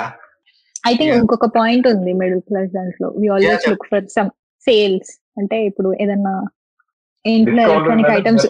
[0.86, 1.16] I think.
[1.16, 4.28] ఇంకొక పాయింట్ ఉంది మిడిల్ క్లాస్ దాంట్లో we always look for some
[4.60, 6.46] sales అంటే ఇప్పుడు ఏదన్నా
[7.26, 8.46] ఇంట్లో ఎలక్ట్రానిక్ ఐటమ్స్.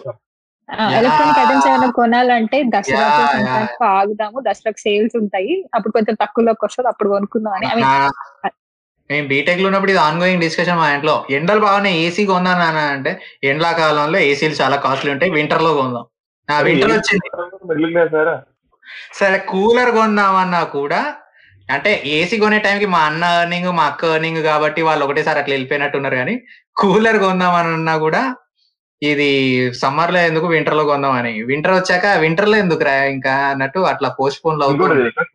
[0.91, 4.39] ఎలక్ట్రానిక్ ఐటమ్స్ ఏమైనా కొనాలంటే సంక్రాంతికి ఆగుదాము.
[4.39, 5.69] దసరాకు సేల్స్ ఉంటాయి.
[5.75, 6.87] అప్పుడు కొంచెం తక్కువలోకి వస్తుంది.
[6.87, 7.65] అప్పుడు కొనుక్కుందాం అని.
[7.65, 8.49] ఐ మీన్ నా-
[9.11, 11.25] మేము బీటెక్లో ఉన్నప్పుడు ఇది ఆన్ గోయింగ్ డిస్కషన్ మా ఇంట్లో.
[11.29, 15.31] ఎండలు బాగున్నాయి ఏసీ కొందాం నాన్న అంటే ఎండాకాలంలో ఏసీలు చాలా కాస్ట్లీ ఉంటాయి.
[15.31, 16.05] వింటర్లో కొందాం.
[16.49, 17.19] నా వింటర్ వచ్చింది.
[19.13, 19.37] సరే?
[19.37, 21.13] కూలర్ కొందామన్నా కూడా
[21.69, 26.15] అంటే ఏసీ కొనే టైంకి మా అన్న ఎర్నింగ్ మా అక్క ఎర్నింగ్ కాబట్టి వాళ్ళు ఒకటేసారి అట్లా వెళ్ళిపోయినట్టున్నారు
[26.15, 26.35] కానీ
[26.77, 28.21] కూలర్ కొందామని అన్నా కూడా
[29.01, 29.29] ఇది
[29.81, 34.67] సమ్మర్లో ఎందుకు వింటర్లో కొందామని వింటర్ వచ్చాక వింటర్లో ఎందుకు రా ఇంకా అన్నట్టు అట్లా పోస్ట్ పోన్లో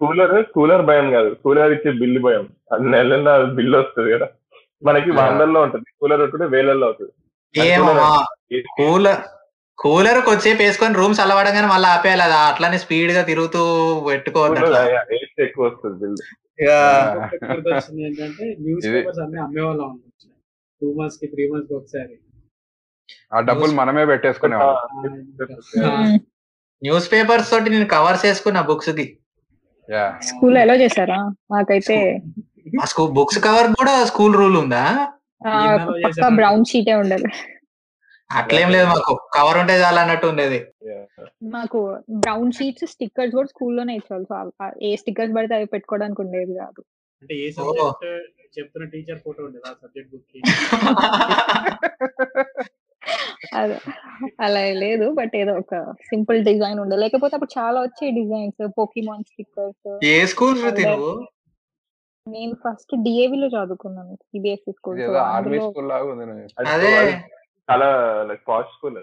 [0.02, 1.30] కూలర్ కూలర్ భయం కాదు.
[1.44, 2.44] కూలర్ ఇచ్చే బిల్లు భయం.
[2.72, 3.18] అది నెల
[3.58, 4.26] బిల్లు వస్తుంది కదా.
[4.82, 5.10] మనకి.
[5.20, 5.86] వందల్లో ఉంటుంది.
[6.00, 7.12] కూలర్ ఉంటుంటే వేలల్లో అవుతుంది.
[7.54, 7.92] ఏమో
[8.78, 9.22] కూలర్
[9.78, 12.36] కూలర్ కొద్దిసేపు వేసుకొని రూమ్స్ అలవడంగానే మళ్ళీ ఆపేయాలి అది.
[12.48, 13.60] అట్లానే స్పీడ్గా తిరుగుతూ
[14.06, 14.66] పెట్టుకోవద్దు
[15.44, 16.08] ఎక్కువ వస్తుంది
[18.02, 20.28] ఏంటంటే న్యూస్ పేపర్స్ అన్ని అమ్మేవాళ్ళం అనమాట
[20.82, 22.14] టూ మంత్స్కి త్రీ మంత్స్కి ఒకసారి.
[23.32, 24.84] ఆ డబ్బులు మనమే పెట్టేసుకునేవాళ్ళం.
[26.82, 29.06] న్యూస్ పేపర్స్ తోటి నేను కవర్స్ వేసుకున్నా బుక్స్కి
[29.88, 30.04] యా.
[30.22, 31.18] స్కూల్ ఎలా చేశారా?
[31.50, 31.96] మాకైతే
[33.14, 34.84] బుక్స్ కవర్ కూడా స్కూల్ రూల్ ఉందా.
[36.36, 37.30] బ్రౌన్ షీటే ఉండాలి
[38.32, 39.28] అట్లేం లేదు మాకు.
[39.34, 40.66] కవర్ ఉంటే చాలు అన్నట్టు ఉండేది.
[41.42, 46.54] మాకు బ్రౌన్ షీట్స్ స్టిక్కర్స్ కూడా స్కూల్లోనే ఇచ్చారు సో ఆ- ఏ స్టిక్కర్స్ పడితే అవి పెట్టుకోవడానికి ఉండేది
[46.54, 46.84] కాదు.
[47.22, 47.50] అంటే ఏ.
[47.50, 50.48] సబ్జెక్ట్ చెప్తున్న టీచర్ ఫోటో ఉండేది ఆ సబ్జెక్ట్ బుక్
[53.54, 53.78] అదే.
[54.40, 55.10] అలా లేదు.
[55.10, 56.96] బట్ ఏదో ఒక సింపుల్ డిజైన్ ఉండే.
[56.96, 58.68] లేకపోతే అప్పుడు చాలా వచ్చే డిజైన్స్.
[58.78, 60.64] పోకీమాన్ స్టిక్కర్స్ ఏ స్కూల్
[62.28, 64.14] నేను ఫస్ట్ డిఏవి లో చదువుకున్నాను.
[64.14, 66.46] సిబిఎస్ఈ స్కూల్ ఆర్మీ స్కూల్ లాగా ఉంది.
[66.68, 67.20] అదే.
[67.72, 67.90] చాలా
[68.22, 68.98] లైక్ పాష్ స్కూల్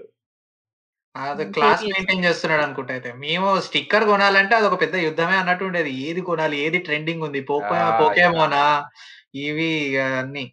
[1.15, 1.83] అది క్లాస్.
[1.83, 3.13] మెయింటైన్ చేస్తున్నాడు అనుకుంటా అయితే.
[3.13, 5.91] మేము స్టిక్కర్ కొనాలంటే అది ఒక పెద్ద యుద్ధమే అన్నట్టు ఉండేది.
[6.07, 7.41] ఏది కొనాలి ఏది ట్రెండింగ్ ఉంది?
[8.01, 8.63] పోకేమోనా?
[9.35, 10.45] ఇవి అన్ని.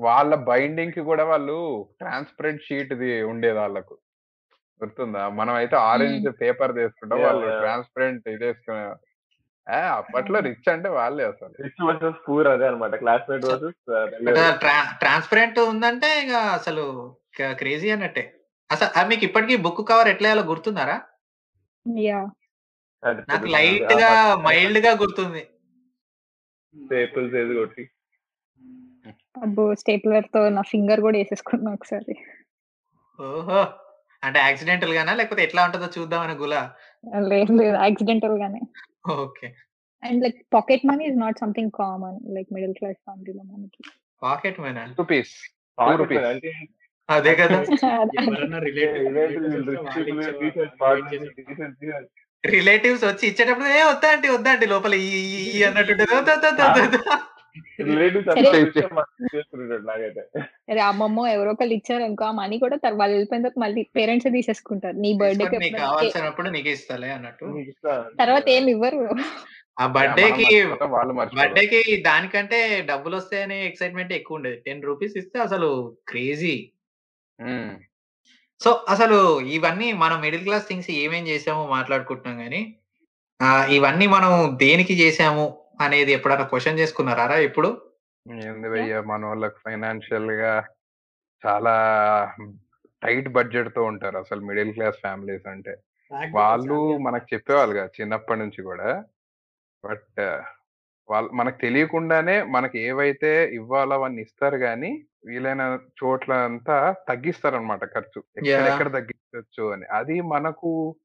[0.00, 1.56] వాళ్ళ బైండింగ్కి కూడా వాళ్ళు
[1.98, 3.94] ట్రాన్స్పరెంట్ షీట్ ది ఉండేది వాళ్ళకు.
[4.80, 5.28] గుర్తుందా?
[5.28, 7.46] మనం అయితే ఆరెంజ్ పేపర్ తీసుకుంటాం వాళ్ళు.
[7.60, 8.82] ట్రాన్స్పరెంట్ ఇది వేసుకునే
[9.66, 11.54] ఆ, అప్పట్లో రిచ్ అంటే వాళ్ళే అసలు.
[11.62, 13.80] రిచ్ వర్సెస్ పూర్ అదే అనమాట క్లాస్మేట్ వర్సెస్
[15.00, 16.84] ట్రాన్స్పరెంట్ ఉందంటే ఇక అసలు
[17.52, 18.34] క్రేజీ అన్నట్టే.
[18.70, 20.96] అసలు అది మీకు ఇప్పటికీ బుక్ కవర్ ఎట్లా వేయాలో గుర్తున్నారా
[21.98, 22.26] యా.
[23.28, 25.42] నాకు లైట్గా మైల్డ్గా గుర్తుంది.
[26.90, 27.90] పేపర్స్ ఏది కొట్టి.
[29.42, 32.14] అబ్బో స్టేప్లర్తో నా ఫింగర్ కూడా వేసేసుకున్నా ఒకసారి.
[33.22, 33.60] ఓహో!
[34.22, 36.74] అంటే యాక్సిడెంటల్ గానా లేకపోతే ఎట్లా ఉంటుందో చూద్దామని గులా
[37.18, 37.76] లేదు లేదు.
[37.76, 38.60] యాక్సిడెంటల్ గానే
[39.12, 39.54] okay.
[40.02, 42.34] And like pocket money is not something common.
[42.34, 43.82] Like middle class ఫ్యామిలీలో మనకి.
[44.22, 44.94] పాకెట్ మేనా?
[44.98, 45.34] రూపీస్.
[45.78, 46.24] rupees.
[46.24, 46.52] అంటే
[47.08, 47.64] అదే కదా.
[52.44, 56.06] రిలేటివ్స్ వచ్చి ఇచ్చేటప్పుడు ఏ వద్దా అంటే వద్దా అంటే లోపల ఈ అన్నట్టు
[60.86, 64.96] అమ్మమ్మ ఎవరో ఒకళ్ళు ఇచ్చారు అనుకో ఆ మనీ కూడా తర్వాత వాళ్ళు వెళ్ళిపోయిన తర్వాత మళ్ళీ పేరెంట్స్ తీసేసుకుంటారు.
[65.04, 67.46] నీ బర్త్డే కావాల్సినప్పుడు నీకు ఇస్తాలే అన్నట్టు.
[68.18, 69.16] తర్వాత ఏమి ఇవ్వరు.
[69.76, 70.66] ఆ బర్త్డేకి
[71.38, 74.62] బర్త్డేకి దానికంటే డబ్బులు వస్తాయనే ఎక్సైట్మెంట్ ఎక్కువ ఉండేది.
[74.66, 76.72] టెన్ రూపీస్ ఇస్తే అసలు క్రేజీ
[77.38, 77.70] ఉమ్.
[78.60, 79.18] సో అసలు
[79.56, 82.60] ఇవన్నీ మనం మిడిల్ క్లాస్ థింగ్స్ ఏమేం చేసామో మాట్లాడుకుంటున్నాం కానీ
[83.40, 85.44] ఆ, ఇవన్నీ మనం దేనికి చేసాము
[85.80, 87.68] అనేది ఎప్పుడైనా క్వశ్చన్ చేసుకున్నారా ఇప్పుడు?
[88.26, 90.54] ఏంది భయ్య మన వాళ్ళకి ఫైనాన్షియల్గా
[91.42, 91.74] చాలా
[93.02, 95.74] టైట్ బడ్జెట్తో ఉంటారు అసలు మిడిల్ క్లాస్ ఫ్యామిలీస్ అంటే.
[96.32, 98.88] వాళ్ళు మనకు చెప్పేవాళ్ళు కదా చిన్నప్పటి నుంచి కూడా.
[99.84, 100.20] బట్
[101.08, 104.90] వాళ్ళు మనకు తెలియకుండానే మనకి ఏవైతే ఇవ్వాలో అవన్నీ ఇస్తారు కానీ
[105.24, 108.22] వీలైన చోట్ల అంతా తగ్గిస్తారనమాట ఖర్చు.
[108.36, 109.86] ఎక్కడెక్కడ తగ్గించవచ్చు అని.
[109.86, 110.96] అది మనకు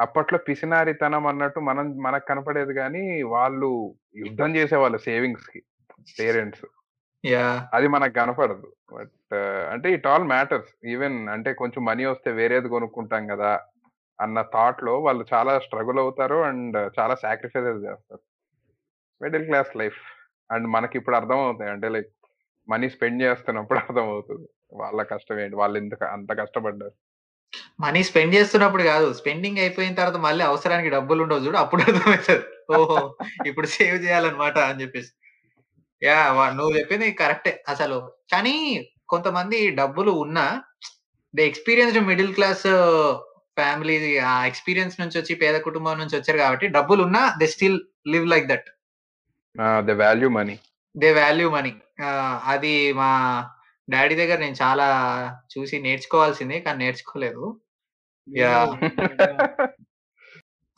[0.00, 5.62] అప్పట్లో పిసినారితనం అన్నట్టు మనం మనకు కనపడేది కానీ వాళ్ళు యుద్ధం చేసేవాళ్ళు సేవింగ్స్కి
[6.20, 6.66] పేరెంట్స్
[7.74, 8.72] అది మనకు కనపడదు.
[8.92, 9.34] బట్
[9.70, 10.86] అంటే ఇట్ ఆల్ మ్యాటర్స్.
[10.86, 13.60] ఈవెన్ అంటే కొంచెం మనీ వస్తే వేరేది కొనుక్కుంటాం కదా
[14.20, 18.20] అన్న థాట్లో వాళ్ళు చాలా స్ట్రగుల్ అవుతారు అండ్ చాలా సాక్రిఫైసెస్ చేస్తారు.
[19.22, 19.98] మిడిల్ క్లాస్ లైఫ్
[20.52, 22.08] అండ్ మనకి ఇప్పుడు అర్థం అవుతాయి అంటే లైక్
[22.68, 25.56] మనీ స్పెండ్ చేస్తున్నప్పుడు అర్థం అవుతుంది వాళ్ళ కష్టం ఏంటి?
[25.56, 26.94] వాళ్ళు ఎంత అంత కష్టపడ్డారు.
[27.80, 29.06] మనీ స్పెండ్ చేస్తున్నప్పుడు కాదు.
[29.12, 31.56] స్పెండింగ్ అయిపోయిన తర్వాత మళ్ళీ అవసరానికి డబ్బులు ఉండవు చూడు.
[31.56, 32.44] అప్పుడు అర్థమవుతుంది.
[32.76, 32.98] ఓహో!
[33.46, 35.10] ఇప్పుడు సేవ్ చేయాలన్నమాట అని చెప్పేసి.
[36.02, 36.16] యా
[36.50, 37.98] నువ్వు చెప్పింది కరెక్టే అసలు.
[38.32, 38.56] కానీ
[39.08, 40.46] కొంతమంది డబ్బులు ఉన్నా
[41.34, 42.66] the experienced middle class
[43.56, 43.96] family
[44.28, 48.48] ఆ ఎక్స్పీరియన్స్ నుంచి వచ్చి పేద కుటుంబం నుంచి వచ్చారు కాబట్టి డబ్బులు ఉన్నా they still live like
[48.48, 48.68] that.
[49.86, 50.56] The value money.
[50.96, 51.72] They value money.
[52.52, 53.10] అది మా
[53.88, 54.86] డాడీ దగ్గర నేను చాలా
[55.52, 57.44] చూసి నేర్చుకోవాల్సిందే కానీ నేర్చుకోలేదు.
[58.28, 58.64] Yeah.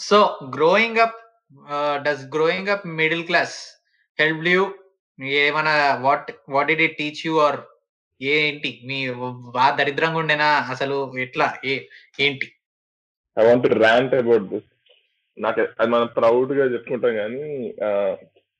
[0.00, 0.16] So
[0.56, 1.16] growing up
[2.04, 3.56] does growing up middle class
[4.18, 4.64] help you?
[5.44, 5.74] ఏమైనా
[6.06, 7.58] what what did it teach you or
[8.20, 8.70] ఏంటి?
[8.88, 8.98] మీ
[9.56, 10.50] బాగా దరిద్రంగా ఉండేనా?
[10.74, 11.48] అసలు ఎట్లా?
[12.24, 12.48] ఏంటి?
[13.36, 14.68] I want rant about this
[15.38, 17.42] నాకు అది మనం ప్రౌడ్గా చెప్పుకుంటాం కానీ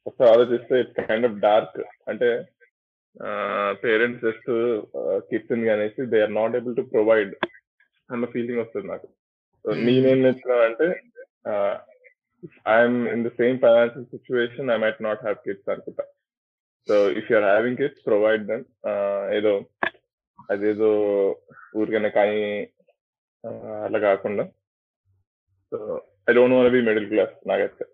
[0.09, 1.79] ఒకసారి ఆలోచిస్తే ఇట్స్ కైండ్ ఆఫ్ డార్క్
[2.11, 2.31] అంటే
[3.85, 4.51] పేరెంట్స్ జస్ట్
[5.31, 7.33] కిడ్స్ అనేసి they are not able to provide
[8.11, 9.09] అన్న ఫీలింగ్ వస్తుంది నాకు.
[9.65, 9.81] So Hmm.
[9.87, 10.87] నేనేం నేర్చుకున్నానంటే
[12.75, 16.05] I'm in the same financial situation I might not have kids అనుకుంటా.
[16.89, 18.65] So if you're having kids provide then
[19.39, 19.53] ఏదో
[20.53, 20.91] అదేదో
[21.81, 22.39] ఊరికనే కానీ
[23.87, 24.45] అలా కాకుండా.
[25.73, 25.79] So
[26.29, 27.87] I don't want be middle class నాకైతే.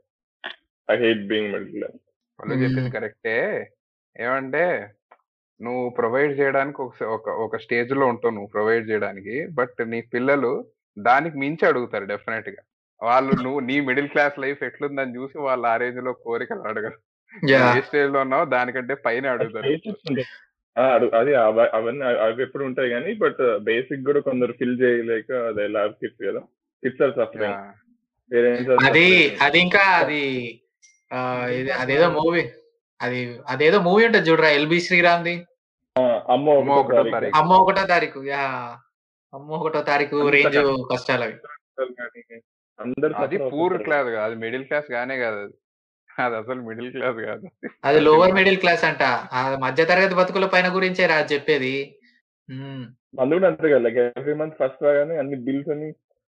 [0.89, 1.99] I hate being middle class
[2.41, 2.91] వాళ్ళు చెప్పింది.
[2.91, 3.71] కరెక్టే.
[4.21, 4.91] ఏమంటే
[5.63, 9.47] నువ్వు ప్రొవైడ్ చేయడానికి ఒక ఒక స్టేజ్లో ఉంటావు నువ్వు ప్రొవైడ్ చేయడానికి.
[9.47, 10.65] బట్ నీ పిల్లలు
[10.99, 12.57] దానికి మించి అడుగుతారు డెఫినెట్గా
[13.03, 16.99] వాళ్ళు నువ్వు నీ మిడిల్ క్లాస్ లైఫ్ ఎట్లుందని చూసి వాళ్ళు ఆ రేంజ్లో కోరికలు అడగరు.
[17.77, 19.67] ఏ స్టేజ్లో ఉన్నావు దానికంటే పైన అడుగుతారు.
[21.17, 25.27] అది అవ- అవన్నీ అవి ఎప్పుడు ఉంటాయి కానీ బట్ బేసిక్ కూడా కొందరు ఫిల్ చేయలేక
[26.01, 26.39] కిట్స్ కదా
[26.83, 27.55] కిట్స్ ఆర్ సఫరింగ్.
[28.87, 30.61] అది అది ఇంకా అది
[31.11, 31.19] ఆ,
[31.57, 32.43] ఇది- అదేదో మూవీ
[33.01, 35.35] అది అదేదో మూవీ ఉంటుంది చూడరా ఎల్బి శ్రీరామ్ది
[36.29, 37.15] అమ్మో అమ్మో ఒకటో ఒకటో తారీఖు.
[37.15, 37.37] తారీఖు.
[37.39, 38.45] అమ్మ ఒకటో తారీఖు యా
[39.33, 40.79] అమ్మో ఒకటో తారీఖు అంత రేంజ్ కష్టం.
[40.91, 41.37] కష్టాలు అవి
[42.79, 43.77] అందరు అది పూర్.
[43.85, 45.55] క్లాస్ కాదు మిడిల్ క్లాస్ గానే కాదు అది
[46.11, 47.45] అది అసలు మిడిల్ క్లాస్ కాదు
[47.85, 49.03] అది లోవర్ మిడిల్ క్లాస్ అంట
[49.33, 51.75] ఆ మధ్య తరగతి బతుకుల పైన గురించే రా చెప్పేది
[52.49, 52.85] ఉమ్.
[53.19, 55.89] మంది కూడా అంతే కదా లైక్ ఎవ్రీ మంత్ ఫస్ట్ రాగానే అన్ని బిల్స్ అని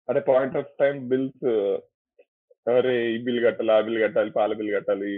[0.08, 1.46] అదే పాయింట్ ఆఫ్ టైం బిల్స్
[2.68, 5.12] అరే ఈ బిల్ కట్టాలి ఆ బిల్ కట్టాలి పాల బిల్ కట్టాలి?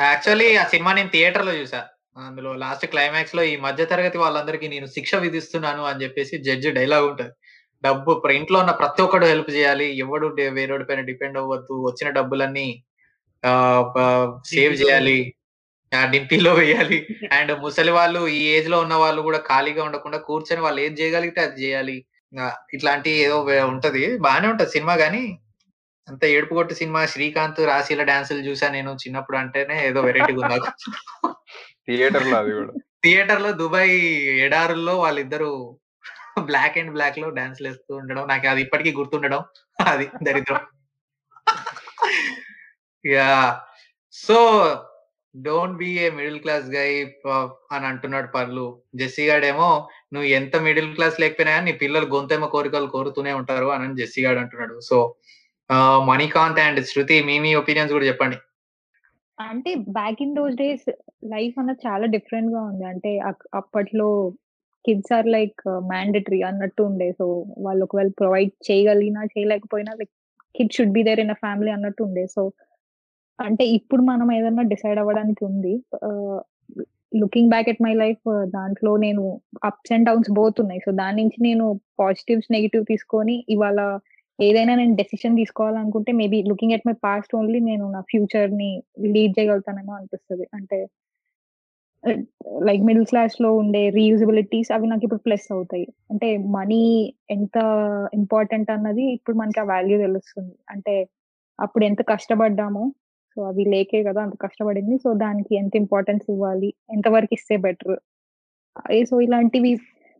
[0.00, 1.80] యాక్చువల్లీ ఆ సినిమా నేను థియేటర్లో చూసా.
[2.16, 7.32] అందులో లాస్ట్ క్లైమాక్స్లో ఈ మధ్య తరగతి వాళ్ళందరికీ నేను శిక్ష విధిస్తున్నాను అని చెప్పేసి జడ్జి డైలాగ్ ఉంటది.
[7.84, 9.86] డబ్బు ఇంట్లో ఉన్న ప్రతి ఒక్కడు హెల్ప్ చేయాలి.
[9.98, 11.74] ఎవడు వేరేవాడి పైన డిపెండ్ అవ్వద్దు.
[11.88, 12.66] వచ్చిన డబ్బులన్నీ
[14.46, 15.18] సేవ్ చేయాలి.
[16.10, 16.98] డింపీలో వేయాలి.
[17.32, 21.64] అండ్ ముసలి వాళ్ళు ఈ ఏజ్లో ఉన్న వాళ్ళు కూడా ఖాళీగా ఉండకుండా కూర్చొని వాళ్ళు ఏం చేయగలిగితే అది
[21.64, 21.96] చేయాలి.
[22.74, 23.38] ఇట్లాంటి ఏదో
[23.72, 24.04] ఉంటది.
[24.18, 25.22] బాగానే ఉంటది సినిమా గానీ
[26.08, 30.70] అంత ఏడుపు కొట్టు సినిమా శ్రీకాంత్ రాశీల డాన్సులు చూసా నేను చిన్నప్పుడు అంటేనే ఏదో వెరైటీగా ఉంది నాకు.
[31.86, 32.72] థియేటర్లో అది కూడా.
[33.04, 33.96] థియేటర్లో దుబాయ్
[34.46, 35.80] ఎడారుల్లో వాళ్ళిద్దరు
[36.40, 39.42] బ్లాక్ అండ్ బ్లాక్లో డాన్స్లు వేస్తూ ఉండడం నాకు అది ఇప్పటికీ గుర్తుండడం
[39.78, 40.62] అది దరిద్రం.
[43.04, 43.60] Yeah
[44.12, 44.38] so
[45.34, 46.88] don't be a middle class guy
[47.74, 48.82] అని అంటున్నాడు పర్లు.
[48.94, 54.22] జెస్సీ గాడేమో నువ్వు ఎంత మిడిల్ క్లాస్ లేకపోయినా నీ పిల్లలు గొంతెమ్మ కోరికలు కోరుతూనే ఉంటారు అని జెస్సీ
[54.24, 54.80] గాడు అంటున్నాడు.
[54.80, 54.98] సో
[56.10, 58.38] మణికాంత్ అండ్ శృతి మీ మీ ఒపీనియన్స్ కూడా చెప్పండి.
[59.38, 60.88] అంటే back in those days
[61.34, 62.84] life అన్నది చాలా డిఫరెంట్గా ఉంది.
[62.92, 63.10] అంటే
[63.60, 64.08] అప్పట్లో
[64.84, 65.60] కిడ్స్ ఆర్ లైక్
[65.92, 67.08] మ్యాండటరీ అన్నట్టు ఉండే.
[67.18, 67.26] సో
[67.66, 70.12] వాళ్ళు ఒకవేళ ప్రొవైడ్ చేయగలిగినా చేయలేకపోయినా like
[70.54, 72.24] kid should be there in a family అన్నట్టు ఉండే.
[72.34, 72.42] సో
[73.38, 75.74] అంటే ఇప్పుడు మనం ఏదన్నా డిసైడ్ అవ్వడానికి ఉంది
[77.20, 79.22] looking back at my life దాంట్లో నేను
[79.68, 80.80] అప్స్ అండ్ డౌన్స్ బోత్ ఉన్నాయి.
[80.86, 81.64] సో దాని నుంచి నేను
[82.02, 83.80] పాజిటివ్స్ నెగిటివ్ తీసుకొని ఇవాళ
[84.38, 88.70] ఏదైనా నేను డెసిషన్ తీసుకోవాలనుకుంటే maybe looking at my past only నేను నా ఫ్యూచర్ని
[89.14, 90.46] లీడ్ చేయగలుగుతానేమో అనిపిస్తుంది.
[90.58, 90.78] అంటే
[92.68, 95.86] లైక్ మిడిల్ క్లాస్లో ఉండే రీయూజబిలిటీస్ అవి నాకు ఇప్పుడు ప్లస్ అవుతాయి.
[96.10, 96.80] అంటే మనీ
[97.36, 97.56] ఎంత
[98.20, 100.54] ఇంపార్టెంట్ అన్నది ఇప్పుడు మనకి ఆ వాల్యూ తెలుస్తుంది.
[100.70, 100.94] అంటే
[101.58, 102.84] అప్పుడు ఎంత కష్టపడ్డామో
[103.36, 104.94] సో అవి లేకే కదా అంత కష్టపడింది.
[105.04, 107.96] సో దానికి ఎంత ఇంపార్టెన్స్ ఇవ్వాలి ఎంతవరకు ఇస్తే బెటర్
[109.10, 109.72] సో ఇలాంటివి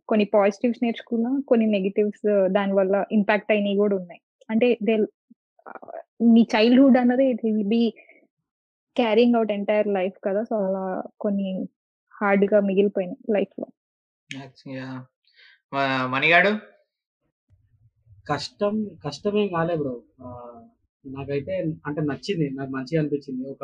[0.07, 4.21] కొన్ని పాజిటివ్స్ నేర్చుకున్నా కొన్ని నెగిటివ్స్ దాని వల్ల ఇంపాక్ట్ అయినవి కూడా ఉన్నాయి.
[4.49, 4.95] అంటే దే
[6.21, 7.93] నీ చైల్డ్హుడ్ అన్నది it will be
[8.95, 11.49] carrying out entire life కదా సో అలా కొన్ని
[12.21, 13.67] హార్డ్గా మిగిలిపోయినాయి లైఫ్లో.
[16.07, 16.51] మణిగాడు?
[18.27, 18.75] కష్టం
[19.05, 19.95] కష్టమేం కాలే బ్రో.
[21.05, 21.53] నాకైతే
[21.85, 23.43] అంటే నచ్చింది నాకు మంచిగా అనిపించింది.
[23.51, 23.63] ఒక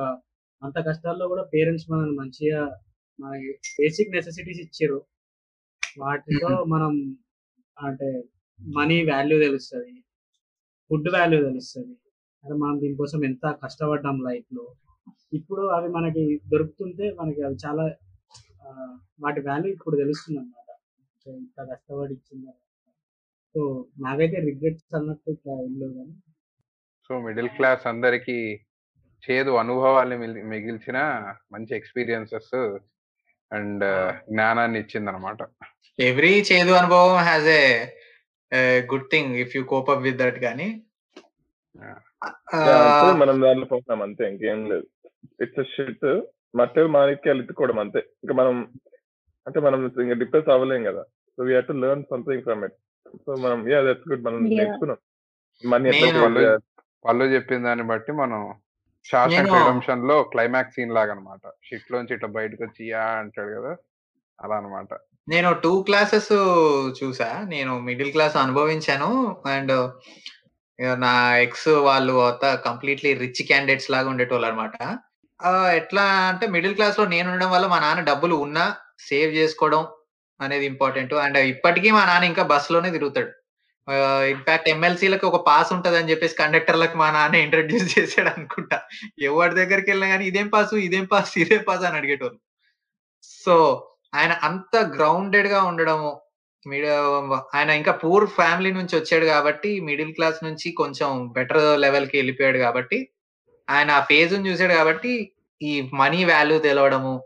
[0.64, 2.62] అంత కష్టాల్లో కూడా పేరెంట్స్ మనల్ని మంచిగా
[3.20, 5.00] మనకి బేసిక్ నెసెసిటీస్ ఇచ్చారు.
[5.98, 6.94] వాటితో మనం
[7.78, 8.10] అంటే
[8.60, 9.94] మనీ వాల్యూ తెలుస్తుంది.
[10.92, 11.96] ఫుడ్ వాల్యూ తెలుస్తుంది.
[12.44, 14.66] అంటే మనం దీనికోసం ఎంత కష్టపడ్డాం లైఫ్లో
[15.34, 17.86] ఇప్పుడు అవి మనకి దొరుకుతుంటే మనకి అవి చాలా
[19.20, 20.68] వాటి వాల్యూ ఇప్పుడు తెలుస్తుంది అనమాట
[21.26, 22.52] ఇంత కష్టపడి ఇచ్చింది
[23.56, 23.62] సో
[24.00, 26.16] నాకైతే రిగ్రెట్స్ అన్నట్టు ఇట్లా లేవు కానీ
[27.10, 28.38] సో మిడిల్ క్లాస్ అందరికి
[29.24, 30.98] చేదు అనుభవాల్ని మిల్- మిగిల్చిన
[31.52, 32.54] మంచి ఎక్స్పీరియన్సెస్
[33.52, 33.86] అండ్
[34.32, 35.42] జ్ఞానాన్ని ఇచ్చింది అనమాట
[36.00, 37.64] ఎవ్రీ చేదు అనుభవం has a
[38.92, 40.68] good thing if you cope up with that కానీ
[43.22, 44.86] మనం దాంట్లో పోతున్నాం అంతే ఇంకేం లేదు.
[45.44, 46.08] ఇట్స్ షిట్
[46.60, 48.02] మట్టి మాణిక్యాలు ఎత్తుకోవడం అంతే.
[48.24, 48.56] ఇంకా మనం
[49.48, 51.04] అంటే మనం ఇంకా డిప్రెస్ అవ్వలేం కదా.
[51.38, 52.78] So we to learn something from it
[53.26, 54.58] so మనం యా దట్స్ గుడ్ మనం Yeah.
[54.60, 55.00] నేర్చుకున్నాం.
[55.64, 55.90] మనీ.
[57.06, 58.42] వాళ్ళు చెప్పిన దాన్ని బట్టి మనం
[59.12, 63.72] షార్ట్లో క్లైమాక్స్ సీన్ లాగా అనమాట షిట్ లోంచి ఇట్లా బయటకు వచ్చి అంటాడు కదా.
[64.40, 64.92] అలా అనమాట
[65.28, 66.34] నేను టూ క్లాసెస్
[67.00, 67.30] చూసా.
[67.48, 69.10] నేను మిడిల్ క్లాస్ అనుభవించాను.
[69.54, 69.74] అండ్
[71.04, 72.14] నా ఎక్స్ వాళ్ళు
[72.66, 74.76] కంప్లీట్లీ రిచ్ క్యాండిడేట్స్ లాగా ఉండేటోళ్ళు అనమాట
[75.80, 78.64] ఎట్లా అంటే మిడిల్ క్లాస్లో నేను ఉండడం వల్ల మా నాన్న డబ్బులు ఉన్నా
[79.10, 79.84] సేవ్ చేసుకోవడం
[80.40, 81.14] అనేది ఇంపార్టెంట్.
[81.26, 83.32] అండ్ ఇప్పటికీ మా నాన్న ఇంకా బస్లోనే తిరుగుతాడు.
[84.30, 88.82] ఇన్ఫాక్ట్ ఎమ్మెల్సీలకు ఒక పాస్ ఉంటది అని చెప్పేసి కండక్టర్లకు మా నాన్న ఇంట్రడ్యూస్ చేశాడు అనుకుంటా.
[89.22, 92.40] ఎవరి దగ్గరికి వెళ్ళినా కానీ ఇదేం పాసు ఇదేం పాస్ ఇదేం పాస్ అని అడిగేటోళ్ళు.
[93.24, 96.22] సో ఆయన అంత గ్రౌండెడ్గా ఉండడము
[96.68, 102.58] మిడ- ఆయన ఇంకా పూర్ ఫ్యామిలీ నుంచి వచ్చాడు కాబట్టి మిడిల్ క్లాస్ నుంచి కొంచెం బెటర్ లెవెల్కి వెళ్ళిపోయాడు
[102.58, 103.10] కాబట్టి
[103.70, 105.32] ఆయన ఆ ఫేజ్ చూసాడు కాబట్టి
[105.62, 107.24] ఈ మనీ వాల్యూ తెలవడము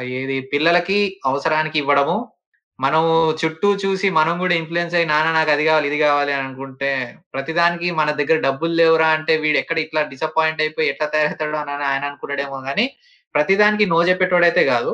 [0.00, 2.32] ఏది పిల్లలకి అవసరానికి ఇవ్వడము
[2.78, 3.02] మనం
[3.40, 6.90] చుట్టూ చూసి మనం కూడా ఇన్ఫ్లుయెన్స్ అయ్యి నాన్న నాకు అది కావాలి ఇది కావాలి అని అనుకుంటే
[7.32, 12.04] ప్రతిదానికి మన దగ్గర డబ్బులు లేవురా అంటే వీడు ఎక్కడ ఇట్లా డిసప్పాయింట్ అయిపోయి ఎట్లా తయారవుతాడో అని ఆయన
[12.10, 12.86] అనుకున్నాడేమో కానీ
[13.34, 14.92] ప్రతిదానికి నో చెప్పేటోడైతే కాదు.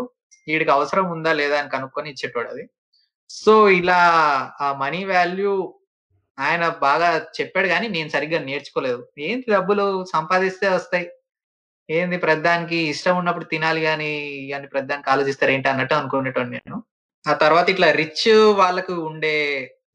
[0.49, 2.64] వీడికి అవసరం ఉందా లేదా అని కనుక్కొని ఇచ్చేటోడు అది.
[3.31, 3.99] సో ఇలా
[4.66, 5.53] ఆ మనీ వాల్యూ
[6.39, 7.09] ఆయన బాగా
[7.39, 9.01] చెప్పాడు కానీ నేను సరిగ్గా నేర్చుకోలేదు.
[9.28, 11.07] ఏంటి డబ్బులు సంపాదిస్తే వస్తాయి?
[11.89, 14.11] ఏంది ప్రధానికి ఇష్టం ఉన్నప్పుడు తినాలి కానీ
[14.59, 16.76] అని ప్రధానికి ఆలోచిస్తారు ఏంటి అన్నట్టు అనుకునేటోడు నేను.
[17.25, 18.29] ఆ తర్వాత ఇట్లా రిచ్
[18.61, 19.35] వాళ్ళకు ఉండే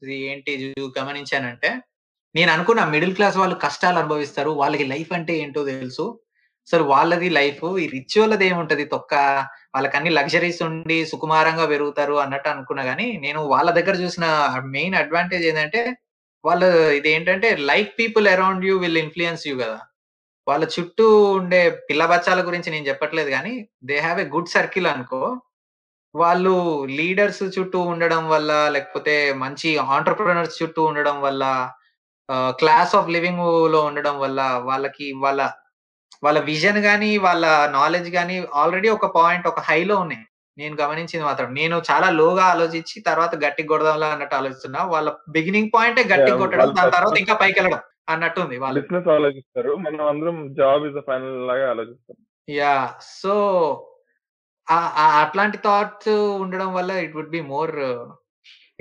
[0.02, 0.52] ఇది ఏంటి
[0.98, 1.70] గమనించానంటే
[2.34, 6.04] నేను అనుకున్నా మిడిల్ క్లాస్ వాళ్ళు కష్టాలు అనుభవిస్తారు వాళ్ళకి లైఫ్ అంటే ఏంటో తెలుసు.
[6.68, 8.84] అసలు వాళ్ళది లైఫ్ ఈ రిచ్ వాళ్ళది ఏముంటది?
[8.84, 9.14] తొక్క
[9.74, 14.26] వాళ్ళకి అన్ని లగ్జరీస్ ఉండి సుకుమారంగా పెరుగుతారు అన్నట్టు అనుకున్నా కానీ నేను వాళ్ళ దగ్గర చూసిన
[14.76, 15.82] మెయిన్ అడ్వాంటేజ్ ఏంటంటే
[16.44, 16.68] వాళ్ళు
[16.98, 19.78] ఇది ఏంటంటే like people around you will influence you కదా.
[20.46, 21.06] వాళ్ళ చుట్టూ
[21.38, 23.54] ఉండే పిల్ల బచ్చాల గురించి నేను చెప్పట్లేదు కానీ
[23.84, 25.20] they have a good circle అనుకో
[26.16, 31.70] వాళ్ళు లీడర్స్ చుట్టూ ఉండడం వల్ల లేకపోతే మంచి ఆంటర్ప్రినర్స్ చుట్టూ ఉండడం వల్ల
[32.48, 35.50] క్లాస్ ఆఫ్ లివింగ్లో ఉండడం వల్ల వాళ్ళకి వాళ్ళ
[36.24, 40.24] వాళ్ళ విజన్ గానీ వాళ్ళ నాలెడ్జ్ గానీ ఆల్రెడీ ఒక పాయింట్ ఒక హైలో ఉన్నాయి.
[40.58, 41.54] నేను గమనించింది మాత్రం.
[41.54, 44.84] నేను చాలా లోగా ఆలోచించి తర్వాత గట్టి కొడదాంలా అన్నట్టు ఆలోచిస్తున్నా.
[44.84, 48.80] వాళ్ళ బిగినింగ్ పాయింటే గట్టి కొట్టడం వాళ్ళ దాని తర్వాత ఇంకా పైకి వెళ్ళడం అన్నట్టుంది వాళ్ళు.
[48.80, 49.74] బిజినెస్ ఆలోచిస్తారు.
[49.74, 52.16] మనం అందరం జాబ్ ఇస్ ఫైనల్ లాగా ఆలోచిస్తాం.
[52.50, 53.34] యా సో
[55.22, 56.12] అట్లాంటి థాట్స్
[56.42, 57.72] ఉండడం వల్ల ఇట్ వుడ్ బి మోర్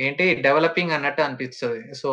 [0.06, 1.82] ఏంటి డెవలపింగ్ అన్నట్టు అనిపిస్తుంది.
[2.02, 2.10] సో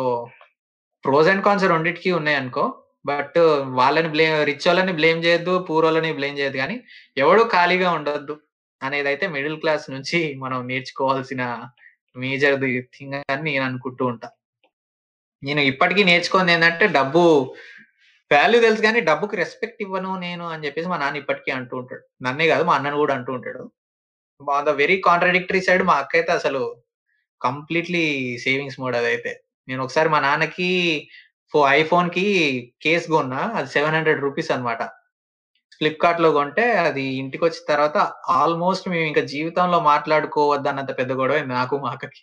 [1.03, 2.65] ప్రోస్ అండ్ కాన్స్ రెండింటికి ఉన్నాయి అనుకో
[3.05, 3.39] బట్
[3.79, 6.59] వాళ్ళని బ్లేమ్ రిచ్ వాళ్ళని బ్లేమ్ చేయొద్దు పూర్ వాళ్ళని బ్లేమ్ చేయొద్దు.
[6.63, 6.75] కానీ
[7.23, 8.35] ఎవడు ఖాళీగా ఉండొద్దు
[8.81, 11.43] అనేది అయితే మిడిల్ క్లాస్ నుంచి మనం నేర్చుకోవాల్సిన
[12.15, 12.57] మేజర్
[12.95, 14.29] థింగ్ అని నేను అనుకుంటూ ఉంటా.
[15.43, 17.23] నేను ఇప్పటికీ నేర్చుకుంది ఏంటంటే డబ్బు
[18.33, 22.03] వాల్యూ తెలుసు కానీ డబ్బుకి రెస్పెక్ట్ ఇవ్వను నేను అని చెప్పేసి మా నాన్న ఇప్పటికీ అంటూ ఉంటాడు.
[22.25, 23.63] నన్నే కాదు మా అన్నను కూడా అంటూ ఉంటాడు.
[24.41, 26.61] On the very contradictory side మా అక్క అయితే అసలు
[27.41, 28.03] కంప్లీట్లీ
[28.45, 29.31] సేవింగ్స్ మోడ్ అదైతే.
[29.67, 30.69] నేను ఒకసారి మా నాన్నకి
[31.53, 32.25] ఫో ఐఫోన్కి
[32.85, 34.83] కేస్ కొన్నా అది సెవెన్ హండ్రెడ్ రూపీస్ అనమాట
[35.81, 37.97] ఫ్లిప్కార్ట్లో కొంటే అది ఇంటికి వచ్చిన తర్వాత
[38.41, 42.21] ఆల్మోస్ట్ మేము ఇంకా జీవితంలో మాట్లాడుకోవద్దన్నంత పెద్ద గొడవ నాకు మా అక్కకి.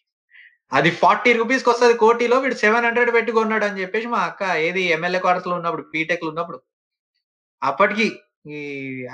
[0.73, 4.83] అది ఫార్టీ రూపీస్కి వస్తుంది కోటిలో వీడు సెవెన్ హండ్రెడ్ పెట్టి కొన్నాడు అని చెప్పేసి మా అక్క ఏది
[4.97, 6.59] ఎమ్మెల్యే క్వార్టర్స్లో ఉన్నప్పుడు బీటెక్లో ఉన్నప్పుడు.
[7.62, 8.07] అప్పటికి
[8.51, 8.61] ఈ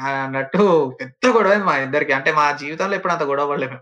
[0.02, 0.64] అన్నట్టు
[1.00, 2.12] పెద్ద గొడవ మా ఇద్దరికి.
[2.18, 3.78] అంటే మా జీవితంలో ఎప్పుడు అంత గొడవ పడలేము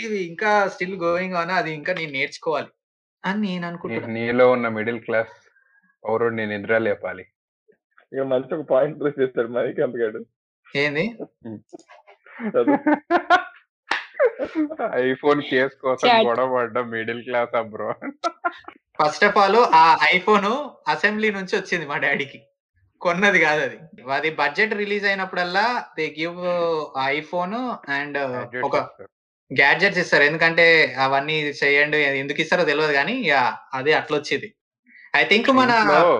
[0.00, 2.70] ఇది ఇంకా స్టిల్ గోయింగ్ ఆన్ అది ఇంకా నేను నేర్చుకోవాలి
[3.24, 5.34] అని నేను నీ- అనుకుంటున్నా నీలో ఉన్న మిడిల్ క్లాస్
[6.04, 7.24] పౌరుడిని నిద్ర లేపాలి
[8.12, 10.20] ఇక మంచి ఒక పాయింట్ ప్రెస్ చేస్తాడు మైక్ అంతగాడు
[10.66, 11.04] ఏంది.
[15.06, 16.08] ఐఫోన్ కేస్ కోసం.
[16.28, 17.88] గొడవ పడ్డం middle class bro.
[18.98, 19.84] First of all ఆ
[20.14, 20.50] ఐఫోన్
[20.94, 22.40] అసెంబ్లీ నుంచి వచ్చింది మా డాడీకి.
[23.00, 23.78] కొన్నది కాదు అది.
[24.18, 25.66] అది బడ్జెట్ రిలీజ్ అయినప్పుడల్లా
[25.98, 26.38] దే గివ్
[27.14, 27.56] ఐఫోన్
[27.98, 28.18] అండ్
[28.68, 28.76] ఒక
[29.50, 30.24] గ్యాడ్జెట్స్ ఇస్తారు.
[30.28, 30.64] ఎందుకంటే
[31.04, 33.42] అవన్నీ చేయండి ఎందుకు ఇస్తారో తెలియదు కానీ యా
[33.74, 34.48] అదే అట్లా వచ్చేది
[35.14, 35.72] ఐ థింక్ మన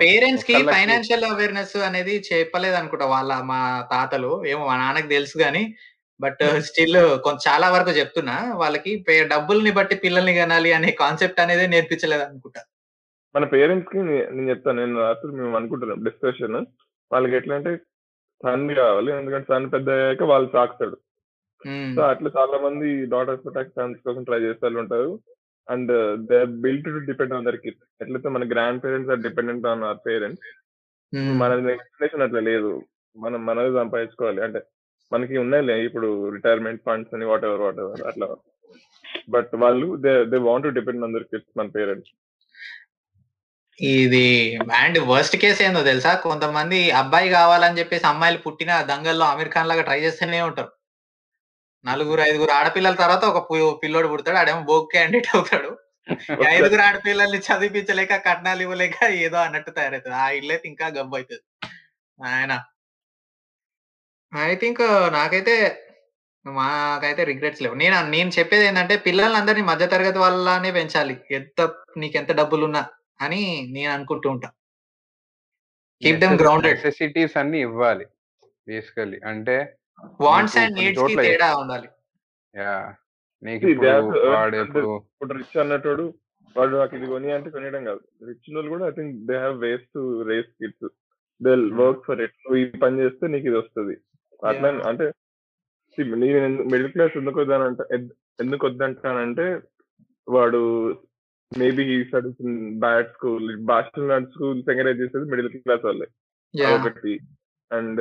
[0.03, 3.59] పేరెంట్స్కి ఫైనాన్షియల్ అవేర్నెస్ అనేది చెప్పలేదు అనుకుంటా వాళ్ళ మా
[3.91, 5.63] తాతలు ఏమో మా నాన్నకి తెలుసు కానీ
[6.21, 8.93] బట్ స్టిల్ కొంత చాలా వరకు చెప్తున్నా వాళ్ళకి
[9.33, 12.63] డబ్బుల్ని బట్టి పిల్లల్ని కనాలి అనే కాన్సెప్ట్ అనేది నేర్పించలేదు అనుకుంటా.
[13.35, 13.99] మన పేరెంట్స్కి
[14.35, 16.59] నేను చెప్తాను నేను అసలు మేము అనుకుంటున్నాం డిస్కషన్.
[17.11, 17.73] వాళ్ళకి ఎట్లా అంటే
[18.41, 20.97] సన్ కావాలి ఎందుకంటే సన్ పెద్ద అయ్యాక వాళ్ళు సాకుతాడు
[21.63, 25.13] ఉమ్, సో అట్లా చాలా మంది డాటర్స్ ప్రొటెక్ట్ సన్స్ కోసం ట్రై చేసే ఉంటారు.
[25.69, 25.93] And
[26.31, 30.03] they built to depend on their kids ఎట్లయితే మన grand parents are dependent on our
[30.09, 30.45] parents
[31.41, 32.71] మన ఎక్స్ప్లెనేషన్ అట్లా లేదు.
[33.17, 34.41] మనం మనది సంపాదించుకోవాలి.
[34.47, 34.61] అంటే
[35.13, 38.29] మనకి ఉన్నాయిలే ఇప్పుడు రిటైర్మెంట్ ఫండ్స్ అని వాట్ ఎవర్ వాట్ ఎవర్ అట్లా.
[39.35, 42.13] బట్ వాళ్ళు they they want to depend on their kids మన పేరెంట్స్
[43.79, 44.27] ఇది
[44.83, 46.13] అండ్ వర్స్ట్ కేసు ఏందో తెలుసా?
[46.27, 50.71] కొంతమంది అబ్బాయి కావాలని చెప్పేసి అమ్మాయిలు పుట్టిన దంగల్లో అమీర్ ఖాన్ లాగా ట్రై చేస్తూనే ఉంటారు.
[51.85, 53.41] నలుగురు ఐదుగురు ఆడపిల్లల తర్వాత ఒక
[53.83, 55.71] పిల్లోడు పుడతాడు ఆడేమో బోక్ క్యాండిడేట్ అవుతాడు.
[56.55, 61.45] ఐదుగురు ఆడపిల్లల్ని చదివించలేక కట్నాలు ఇవ్వలేక ఏదో అన్నట్టు తయారవుతుంది ఆ ఇల్లు అయితే ఇంకా గబ్బు అవుతుంది.
[62.19, 62.53] ఆయన
[64.51, 64.83] ఐ థింక్
[65.19, 65.55] నాకైతే
[66.45, 67.77] మాకైతే రిగ్రెట్స్ లేవు.
[67.83, 71.17] నేను నేను చెప్పేది ఏంటంటే పిల్లలందరినీ మధ్య తరగతి వాళ్ళనే పెంచాలి.
[71.39, 71.61] ఎంత
[72.03, 72.83] నీకు ఎంత డబ్బులున్నా
[73.25, 73.41] అని
[73.77, 74.49] నేను అనుకుంటూ ఉంటా.
[76.03, 78.07] కీప్ దెమ్ గ్రౌండెడ్ నెసెసిటీస్ అన్ని ఇవ్వాలి
[78.69, 79.57] బేసికలీ అంటే
[80.27, 81.89] వాంట్స్ అండ్ నీడ్స్కి తేడా ఉండాలి.
[82.55, 82.77] యా
[83.43, 84.55] నీకు ఇప్పుడు have to earn
[85.17, 85.57] వాడు రిచ్
[86.81, 88.03] నాకు ఇది కొని అంటే కొనియడం కాదు.
[88.29, 90.87] రిచ్ వాళ్ళు కూడా I think they have ways to raise kids
[91.41, 93.97] they work for it నువ్వు ఈ పని చేస్తే నీకు ఇది వస్తుంది.
[94.45, 94.83] అట్లా.
[94.89, 95.13] అంటే
[96.05, 99.61] నేను మిడిల్ క్లాస్ ఎందుకు వద్దానంటే ఎద్- ఎందుకు వద్దంటానంటే
[100.29, 100.91] వాడు
[101.59, 102.37] మేబీ ఈ స్టడీస్
[102.79, 106.07] బ్యాడ్ స్కూల్ బాస్టల్ లాంటి స్కూల్స్ ఎంకరేజ్ చేసేది మిడిల్ క్లాస్ వాళ్ళే.
[106.75, 107.21] ఒకటి
[107.73, 108.01] and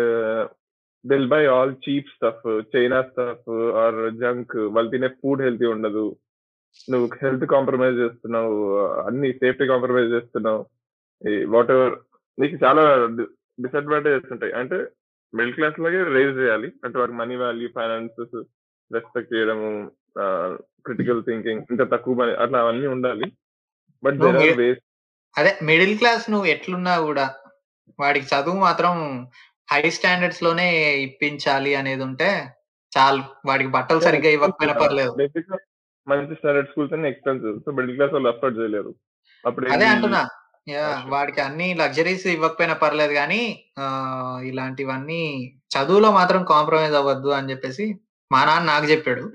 [1.07, 6.15] they'll buy all cheap stuff China stuff or junk వాళ్ళు తినే ఫుడ్ హెల్తీ ఉండదు.
[6.91, 10.65] నువ్వు హెల్త్ కాంప్రమైజ్ చేస్తున్నావు అన్ని సేఫ్టీ కాంప్రమైజ్ చేస్తున్నావు
[11.47, 11.99] వాట్ ఎవర్
[12.39, 13.09] నీకు చాలా
[13.61, 14.53] డిసడ్వాంటేజెస్ ఉంటాయి.
[14.53, 14.87] అంటే
[15.35, 16.71] మిడిల్ క్లాస్ లాగే రేజ్ చేయాలి.
[16.83, 18.43] అంటే వారికి మనీ వాల్యూ ఫైనాన్సెస్
[18.93, 19.91] రెస్పెక్ట్ చేయడము
[20.85, 23.31] క్రిటికల్ థింకింగ్ ఇంకా తక్కువ money, అట్లా అవన్నీ ఉండాలి.
[24.03, 24.19] బట్
[25.37, 27.35] అదే మిడిల్ క్లాస్ నువ్వు ఎట్లున్నా కూడా
[27.99, 28.93] వాడికి చదువు మాత్రం
[29.71, 32.29] హై స్టాండర్డ్స్లోనే ఇప్పించాలి అనేది ఉంటే
[32.97, 33.23] చాలు.
[33.45, 35.11] వాడికి బట్టలు సరిగ్గా ఇవ్వకపోయినా పర్లేదు.
[36.07, 38.95] మంచి స్టాండర్డ్ స్కూల్స్ అన్ని ఎక్స్పెన్సివ్ సో మిడిల్ క్లాస్ వాళ్ళు అఫోర్డ్ చేయలేరు.
[39.45, 39.85] అప్పుడు అదే?
[39.85, 40.27] అంటున్నా.
[41.05, 43.41] వాడికి అన్ని లగ్జరీస్ ఇవ్వకపోయినా పర్లేదు కానీ
[44.49, 45.21] ఇలాంటివన్నీ
[45.73, 47.85] చదువులో మాత్రం కాంప్రమైజ్ అవ్వద్దు అని చెప్పేసి
[48.31, 49.25] మా నాన్న నాకు చెప్పాడు.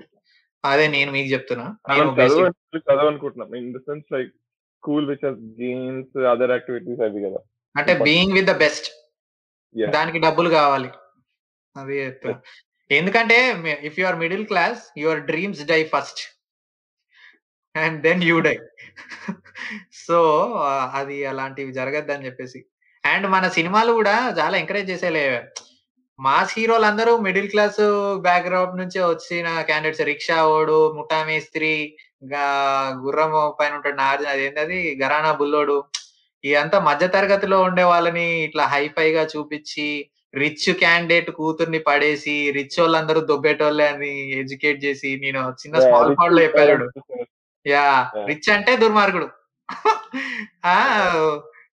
[0.65, 1.67] అదే నేను మీకు చెప్తున్నా.
[1.89, 4.31] నేను చదువు అంటే చదువు అనుకుంటున్నాం in the sense like
[4.77, 5.25] school which
[5.61, 7.39] games other activities అవి కదా.
[7.77, 8.89] అంటే బీయింగ్ విత్ ద బెస్ట్.
[9.75, 10.89] దానికి డబ్బులు కావాలి.
[11.77, 12.41] అది చెప్తున్నా.
[12.91, 13.37] ఎందుకంటే
[13.83, 16.21] if you are middle class your dreams die first
[17.75, 18.57] and then you die
[20.07, 20.19] so
[20.93, 22.59] అది అలాంటివి జరగద్దని చెప్పేసి.
[23.03, 25.25] అండ్ మన సినిమాలు కూడా చాలా ఎంకరేజ్ చేసేలే.
[26.19, 27.81] మాస్ హీరోలు అందరూ మిడిల్ క్లాస్
[28.21, 30.01] బ్యాక్గ్రౌండ్ నుంచి వచ్చిన క్యాండిడేట్స్.
[30.01, 32.43] రిక్షా ఓడు ముఠా మేస్త్రి ఇంకా
[33.05, 35.77] గుర్రం పైన ఉంటాడు నార్జున అదేంటది గరానా బుల్లోడు.
[36.43, 39.87] ఇదంతా మధ్య తరగతిలో ఉండే వాళ్ళని ఇట్లా హైఫై గా చూపించి
[40.33, 46.85] రిచ్ క్యాండిడేట్ కూతుర్ని పడేసి రిచ్ వాళ్ళందరూ దొబ్బేటోళ్ళే అని ఎడ్యుకేట్ చేసి నేను చిన్న స్మాల్ పార్ట్లో చెప్పాడు
[47.65, 47.85] యా.
[48.25, 49.27] రిచ్ అంటే దుర్మార్గుడు.
[50.65, 50.77] ఆ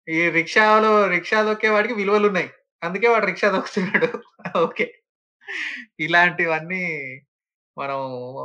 [0.08, 2.50] ఈ రిక్షాలో రిక్షా దొక్కే వాడికి విలువలు ఉన్నాయి
[2.82, 4.08] అందుకే వాడు రిక్షా దొక్కుతున్నాడు.
[4.56, 4.86] ఓకే.
[5.98, 6.84] ఇలాంటివన్నీ
[7.76, 8.00] మనం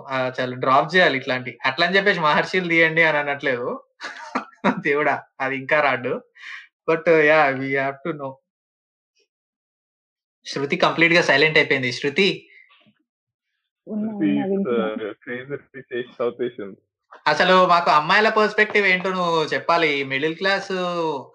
[0.09, 1.57] ఆ, చాలా డ్రాప్ చేయాలి ఇట్లాంటి.
[1.65, 3.67] అట్లా అని చెప్పేసి మహర్షిలు తీయండి అని అనట్లేదు.
[4.87, 6.13] దేవుడా అది ఇంకా రాడు
[6.87, 8.29] but yeah we have to know.
[10.45, 11.91] Shruti కంప్లీట్గా సైలెంట్ అయిపోయింది.
[11.91, 12.27] శృతి.
[16.17, 16.75] South Asian.
[17.31, 19.91] అసలు మాకు అమ్మాయిల పర్స్పెక్టివ్ ఏంటో నువ్వు చెప్పాలి.
[20.11, 20.71] మిడిల్ క్లాస్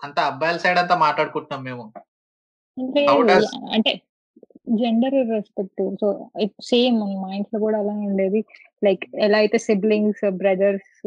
[0.07, 1.85] అంతా అబ్బాయిల సైడ్ అంతా మాట్లాడుకుంటున్నాం మేము.
[3.77, 3.93] అంటే
[4.81, 6.09] జెండర్ రెస్పెక్టివ్ సో
[6.71, 8.41] సేమ్ మా ఇంట్లో కూడా అలానే ఉండేది.
[8.87, 10.99] లైక్ ఎలా అయితే సిబ్లింగ్స్ బ్రదర్స్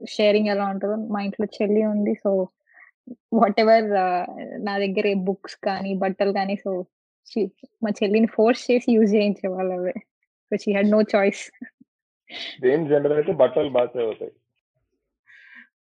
[0.00, 2.14] షేరింగ్ ఎలా ఉంటుందో మా ఇంట్లో చెల్లి ఉంది.
[2.22, 2.30] సో
[3.40, 3.88] వాట్ ఎవర్
[4.68, 6.72] నా దగ్గర బుక్స్ కానీ బట్టలు కానీ సో
[7.84, 9.94] మా చెల్లిని ఫోర్స్ చేసి యూజ్ చేయించే వాళ్ళు అవే.
[10.48, 11.42] So she had no choice
[12.62, 14.32] same gender అయితే బట్టలు బాగా అవుతాయి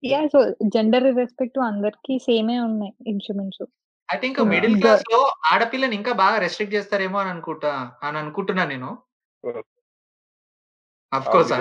[0.04, 0.40] యా సో
[0.74, 3.64] జెండర్ రెస్పెక్ట్ అందరికి సేమే ఉన్నాయి instruments
[4.10, 4.50] I think Yeah.
[4.54, 5.20] Middle క్లాస్లో
[5.52, 7.72] ఆడపిల్లని ఇంకా బాగా రెస్ట్రిక్ట్ చేస్తారేమో అని అనుకుంటా
[8.08, 8.90] అని అనుకుంటున్నా నేను.
[11.12, 11.54] Of course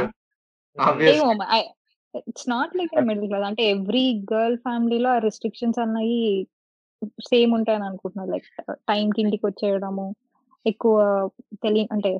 [2.24, 6.18] it's not like middle class అంటే ఎవ్రీ గర్ల్ ఫ్యామిలీలో ఆ రెస్ట్రిక్షన్స్ అన్నవి
[7.28, 8.48] సేమ్ ఉంటాయని అనుకుంటున్నాను లైక్
[8.90, 10.06] టైం కి ఇంటికి వచ్చేయడము
[10.66, 10.96] ఎక్కువ
[11.62, 12.10] తెలియ అంటే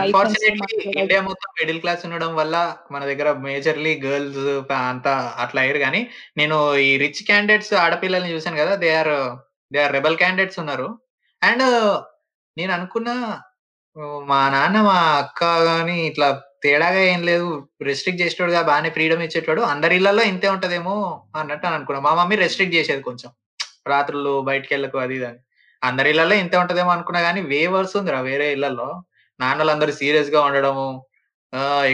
[0.00, 0.74] అన్ఫార్చునేట్లీ.
[1.00, 2.56] ఇండియా మొత్తం మిడిల్ క్లాస్ ఉండడం వల్ల
[2.94, 4.44] మన దగ్గర మేజర్లీ గర్ల్స్
[4.90, 5.14] అంతా
[5.44, 5.80] అట్లా అయ్యారు.
[5.86, 6.00] కానీ
[6.40, 6.56] నేను
[6.88, 9.14] ఈ రిచ్ క్యాండిడేట్స్ ఆడపిల్లల్ని చూసాను కదా they are
[9.70, 10.88] they are rebel candidates ఉన్నారు.
[11.42, 11.64] అండ్
[12.56, 13.14] నేను అనుకున్నా
[14.30, 16.28] మా నాన్న మా అక్క గాని ఇట్లా
[16.64, 17.48] తేడాగా ఏం లేదు
[17.88, 20.94] రెస్ట్రిక్ట్ చేసేటోడుగా బాగానే ఫ్రీడమ్ ఇచ్చేటోడు అందరి ఇళ్ళలో ఇంతే ఉంటదేమో
[21.40, 22.00] అన్నట్టు అని అనుకున్నా.
[22.06, 23.30] మా మమ్మీ రెస్ట్రిక్ట్ చేసేది కొంచెం
[23.92, 25.40] రాత్రులు బయటికి వెళ్ళకు అది ఇది అని.
[25.82, 28.88] అందరి ఇళ్ళలో ఇంతే ఉంటదేమో అనుకున్నా కానీ వేవర్స్ ఉందిరా వేరే ఇళ్ళలో
[29.42, 30.86] నాన్నలు అందరూ సీరియస్గా ఉండడము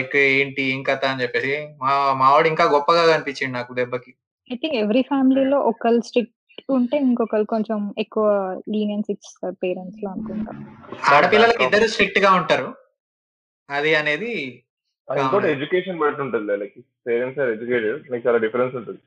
[0.01, 4.11] ఎక్కువ ఏంటి ఏం కథ అని చెప్పేసి మా మావాడు ఇంకా గొప్పగా కనిపించింది నాకు దెబ్బకి.
[4.47, 6.35] ఐ థింక్ ఎవ్రీ ఫ్యామిలీలో ఒకళ్ళు స్ట్రిక్ట్
[6.77, 8.25] ఉంటే ఇంకొకరు కొంచెం ఎక్కువ
[8.73, 10.53] లీనియన్స్ ఇస్తారు పేరెంట్స్లో అనుకుంటా.
[11.15, 12.69] ఆడపిల్లలకి ఇద్దరు స్ట్రిక్ట్గా ఉంటారు.
[13.69, 14.31] అది అనేది
[15.07, 15.47] ఇంకోటి.
[15.55, 16.77] ఎడ్యుకేషన్ బట్టి ఉంటుంది లైక్
[17.07, 19.01] పేరెంట్స్ ఆర్ ఎడ్యుకేటెడ్ మీకు చాలా డిఫరెన్స్ ఉంటుంది.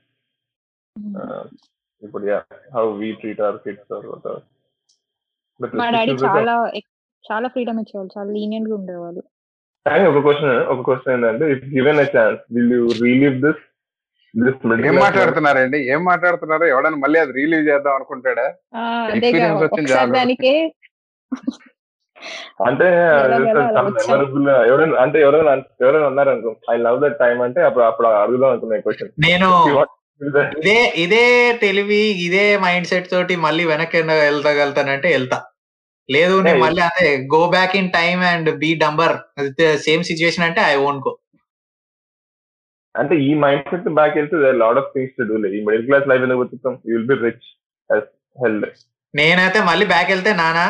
[2.01, 2.39] ఇప్పుడు yeah
[2.75, 4.07] how we treat our kids are
[5.59, 6.55] but మా డాడీ చాలా
[7.25, 9.21] చాలా ఫ్రీడమ్ ఇచ్చేవాళ్ళు చాలా లీనియంట్గా ఉండేవాళ్ళు.
[9.85, 13.61] కానీ ఒక క్వశ్చన్ ఒక క్వశ్చన్ ఏంటంటే if given a chance will you relive this
[14.33, 14.59] this
[14.89, 15.79] ఏం మాట్లాడుతున్నారండి?
[15.93, 18.45] ఏం మాట్లాడుతున్నారు ఎవడన్నా మళ్ళీ అది రిలీవ్ చేద్దాం అనుకుంటాడా?
[19.09, 19.93] Experience వచ్చింది
[20.23, 20.51] అంటే?
[24.03, 25.53] మెమరబుల్ ఎవరైనా అంటే ఎవరైనా
[25.83, 29.49] ఎవరైనా అన్నారు అనుకో ఐ లవ్ దట్ టైం అంటే అప్పుడు అప్పుడు అడుగుదాం అనుకున్నా క్వశ్చన్ నేను
[30.57, 31.23] ఇదే ఇదే
[31.63, 35.39] తెలివి ఇదే మైండ్ సెట్ తోటి మళ్ళీ వెనక్కి వెళ్తాగలుగుతానంటే వెళ్తా.
[36.09, 39.15] లేదు నేను మళ్ళీ అదే go back in time and be dumber
[39.85, 41.13] same situation అంటే ఐ ఓన్ గో
[42.95, 46.23] అంటే ఈ మైండ్ సెట్ బ్యాక్ వెళ్తే lot of things to do ఈ మిడిల్ క్లాస్ లైఫ్
[46.23, 47.47] ఎందుకు బతుకుతాం you will be rich
[48.37, 48.81] health
[49.13, 50.65] నేనైతే మళ్ళీ బ్యాక్ వెళ్తే నానా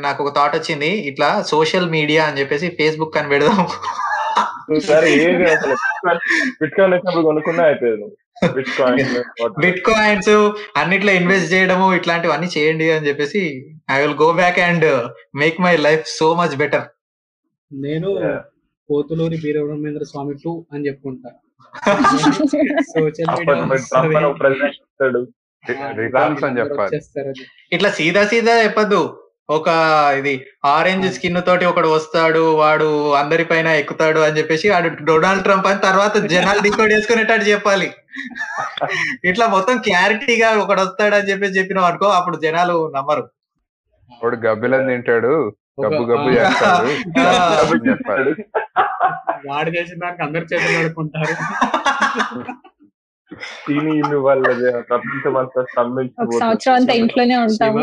[0.00, 0.90] నాకు ఒక థాట్ వచ్చింది.
[1.10, 3.60] ఇట్లా సోషల్ మీడియా అని చెప్పేసి ఫేస్బుక్ అని పెడదాం.
[9.62, 10.30] బిట్ కాయిన్స్
[10.80, 13.42] అన్నిట్లో ఇన్వెస్ట్ చేయడము ఇట్లాంటివన్నీ చేయండి అని చెప్పేసి
[13.88, 14.86] I will go back and
[15.34, 16.84] make my life so much better
[17.70, 18.10] నేను.
[18.88, 21.30] పోతులూరి వీరబ్రహ్మేంద్ర స్వామి టూ అని చెప్పుకుంటా.
[22.90, 23.30] సోషల్
[27.72, 29.00] ఇట్లా సీదా సీదా చెప్పద్దు.
[29.48, 29.68] ఒక
[30.18, 30.32] ఇది
[30.64, 35.80] ఆరెంజ్ స్కిన్ తోటి ఒకడు వస్తాడు వాడు అందరి పైన ఎక్కుతాడు అని చెప్పేసి వాడు డొనాల్డ్ ట్రంప్ అని
[35.80, 37.88] తర్వాత జనాలు డికోడ్ చేసుకునేటట్టు చెప్పాలి.
[39.30, 43.24] ఇట్లా మొత్తం క్లారిటీగా ఒకడు వస్తాడు అని చెప్పేసి చెప్పినాం అనుకో అప్పుడు జనాలు నమ్మరు.
[44.10, 45.32] వాడు గబ్బిలని తింటాడు
[45.84, 46.90] గబ్బు గబ్బు చేస్తాడు.
[47.20, 47.22] ఆ,
[47.62, 48.32] అని చెప్పాలి
[49.46, 51.34] వాడు చేసిన దానికి అందరు చేతులు కడుక్కుంటారు.
[53.58, 54.66] చీనీ ఇల్లు వాళ్ళది
[56.36, 57.78] సంవత్సరం అంతా ఇంట్లోనే ఉంటాము.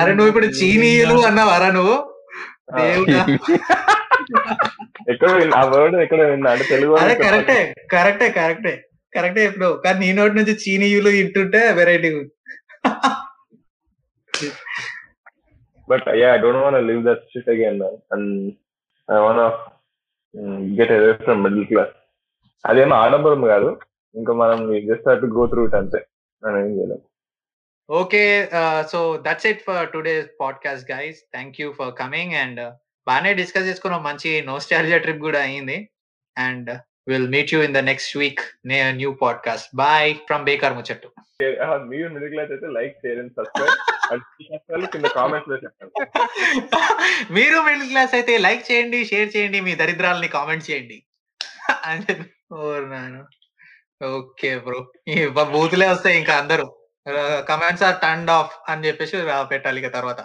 [0.00, 1.96] అరే నువ్వు ఇప్పుడు చీనీయులు అన్నావారా నువ్వు?
[5.12, 7.58] ఎక్కడ ఆ వర్డ్ ఎక్కడ విన్నా అంటే తెలుగు అదే కరెక్టే
[7.94, 8.74] కరెక్టే కరెక్టే
[9.12, 9.68] కరెక్టే ఇప్పుడు.
[9.84, 12.10] కానీ నీ నోటి నుంచి చీనీయులు ఇంటుంటే variety
[15.90, 17.94] but uh, yeah i don't want to live that shit again man.
[18.14, 18.26] And
[19.08, 19.48] i want to
[20.34, 21.92] mm, get away from middle class.
[22.66, 23.80] అదేమో ఆడంబరం కాదు.
[24.14, 24.58] ఇంకా మనం
[24.88, 26.00] just to go through it అంతే.
[26.44, 27.04] మనం ఏం చేయలేము
[27.90, 28.50] okay
[28.92, 32.60] so that's it for today podcast guys thank you for coming and
[33.06, 34.02] బాగానే discuss చేసుకున్నాం.
[34.02, 35.78] మంచి నోస్టాలజియా ట్రిప్ కూడా అయింది.
[36.38, 36.70] And
[37.08, 41.10] will meet you in the next week new podcast bye from Bekar Muchatlu
[41.90, 44.86] మీరు మిడిల్ క్లాస్ అయితే like share and subscribe.
[44.94, 45.92] కింద కామెంట్స్లో చెప్పండి.
[47.36, 50.98] మీరు మిడిల్ క్లాస్ అయితే లైక్ చేయండి షేర్ చేయండి మీ దరిద్రాలని కామెంట్ చేయండి.
[51.84, 52.14] అంటే
[54.16, 54.80] ఓకే బ్రో.
[55.54, 56.66] బూతులే వస్తాయి ఇంకా అందరూ.
[57.48, 59.16] కమెంట్స్ ఆర్ టర్న్ ఆఫ్ అని చెప్పేసి
[59.52, 60.20] పెట్టాలి ఇక తర్వాత.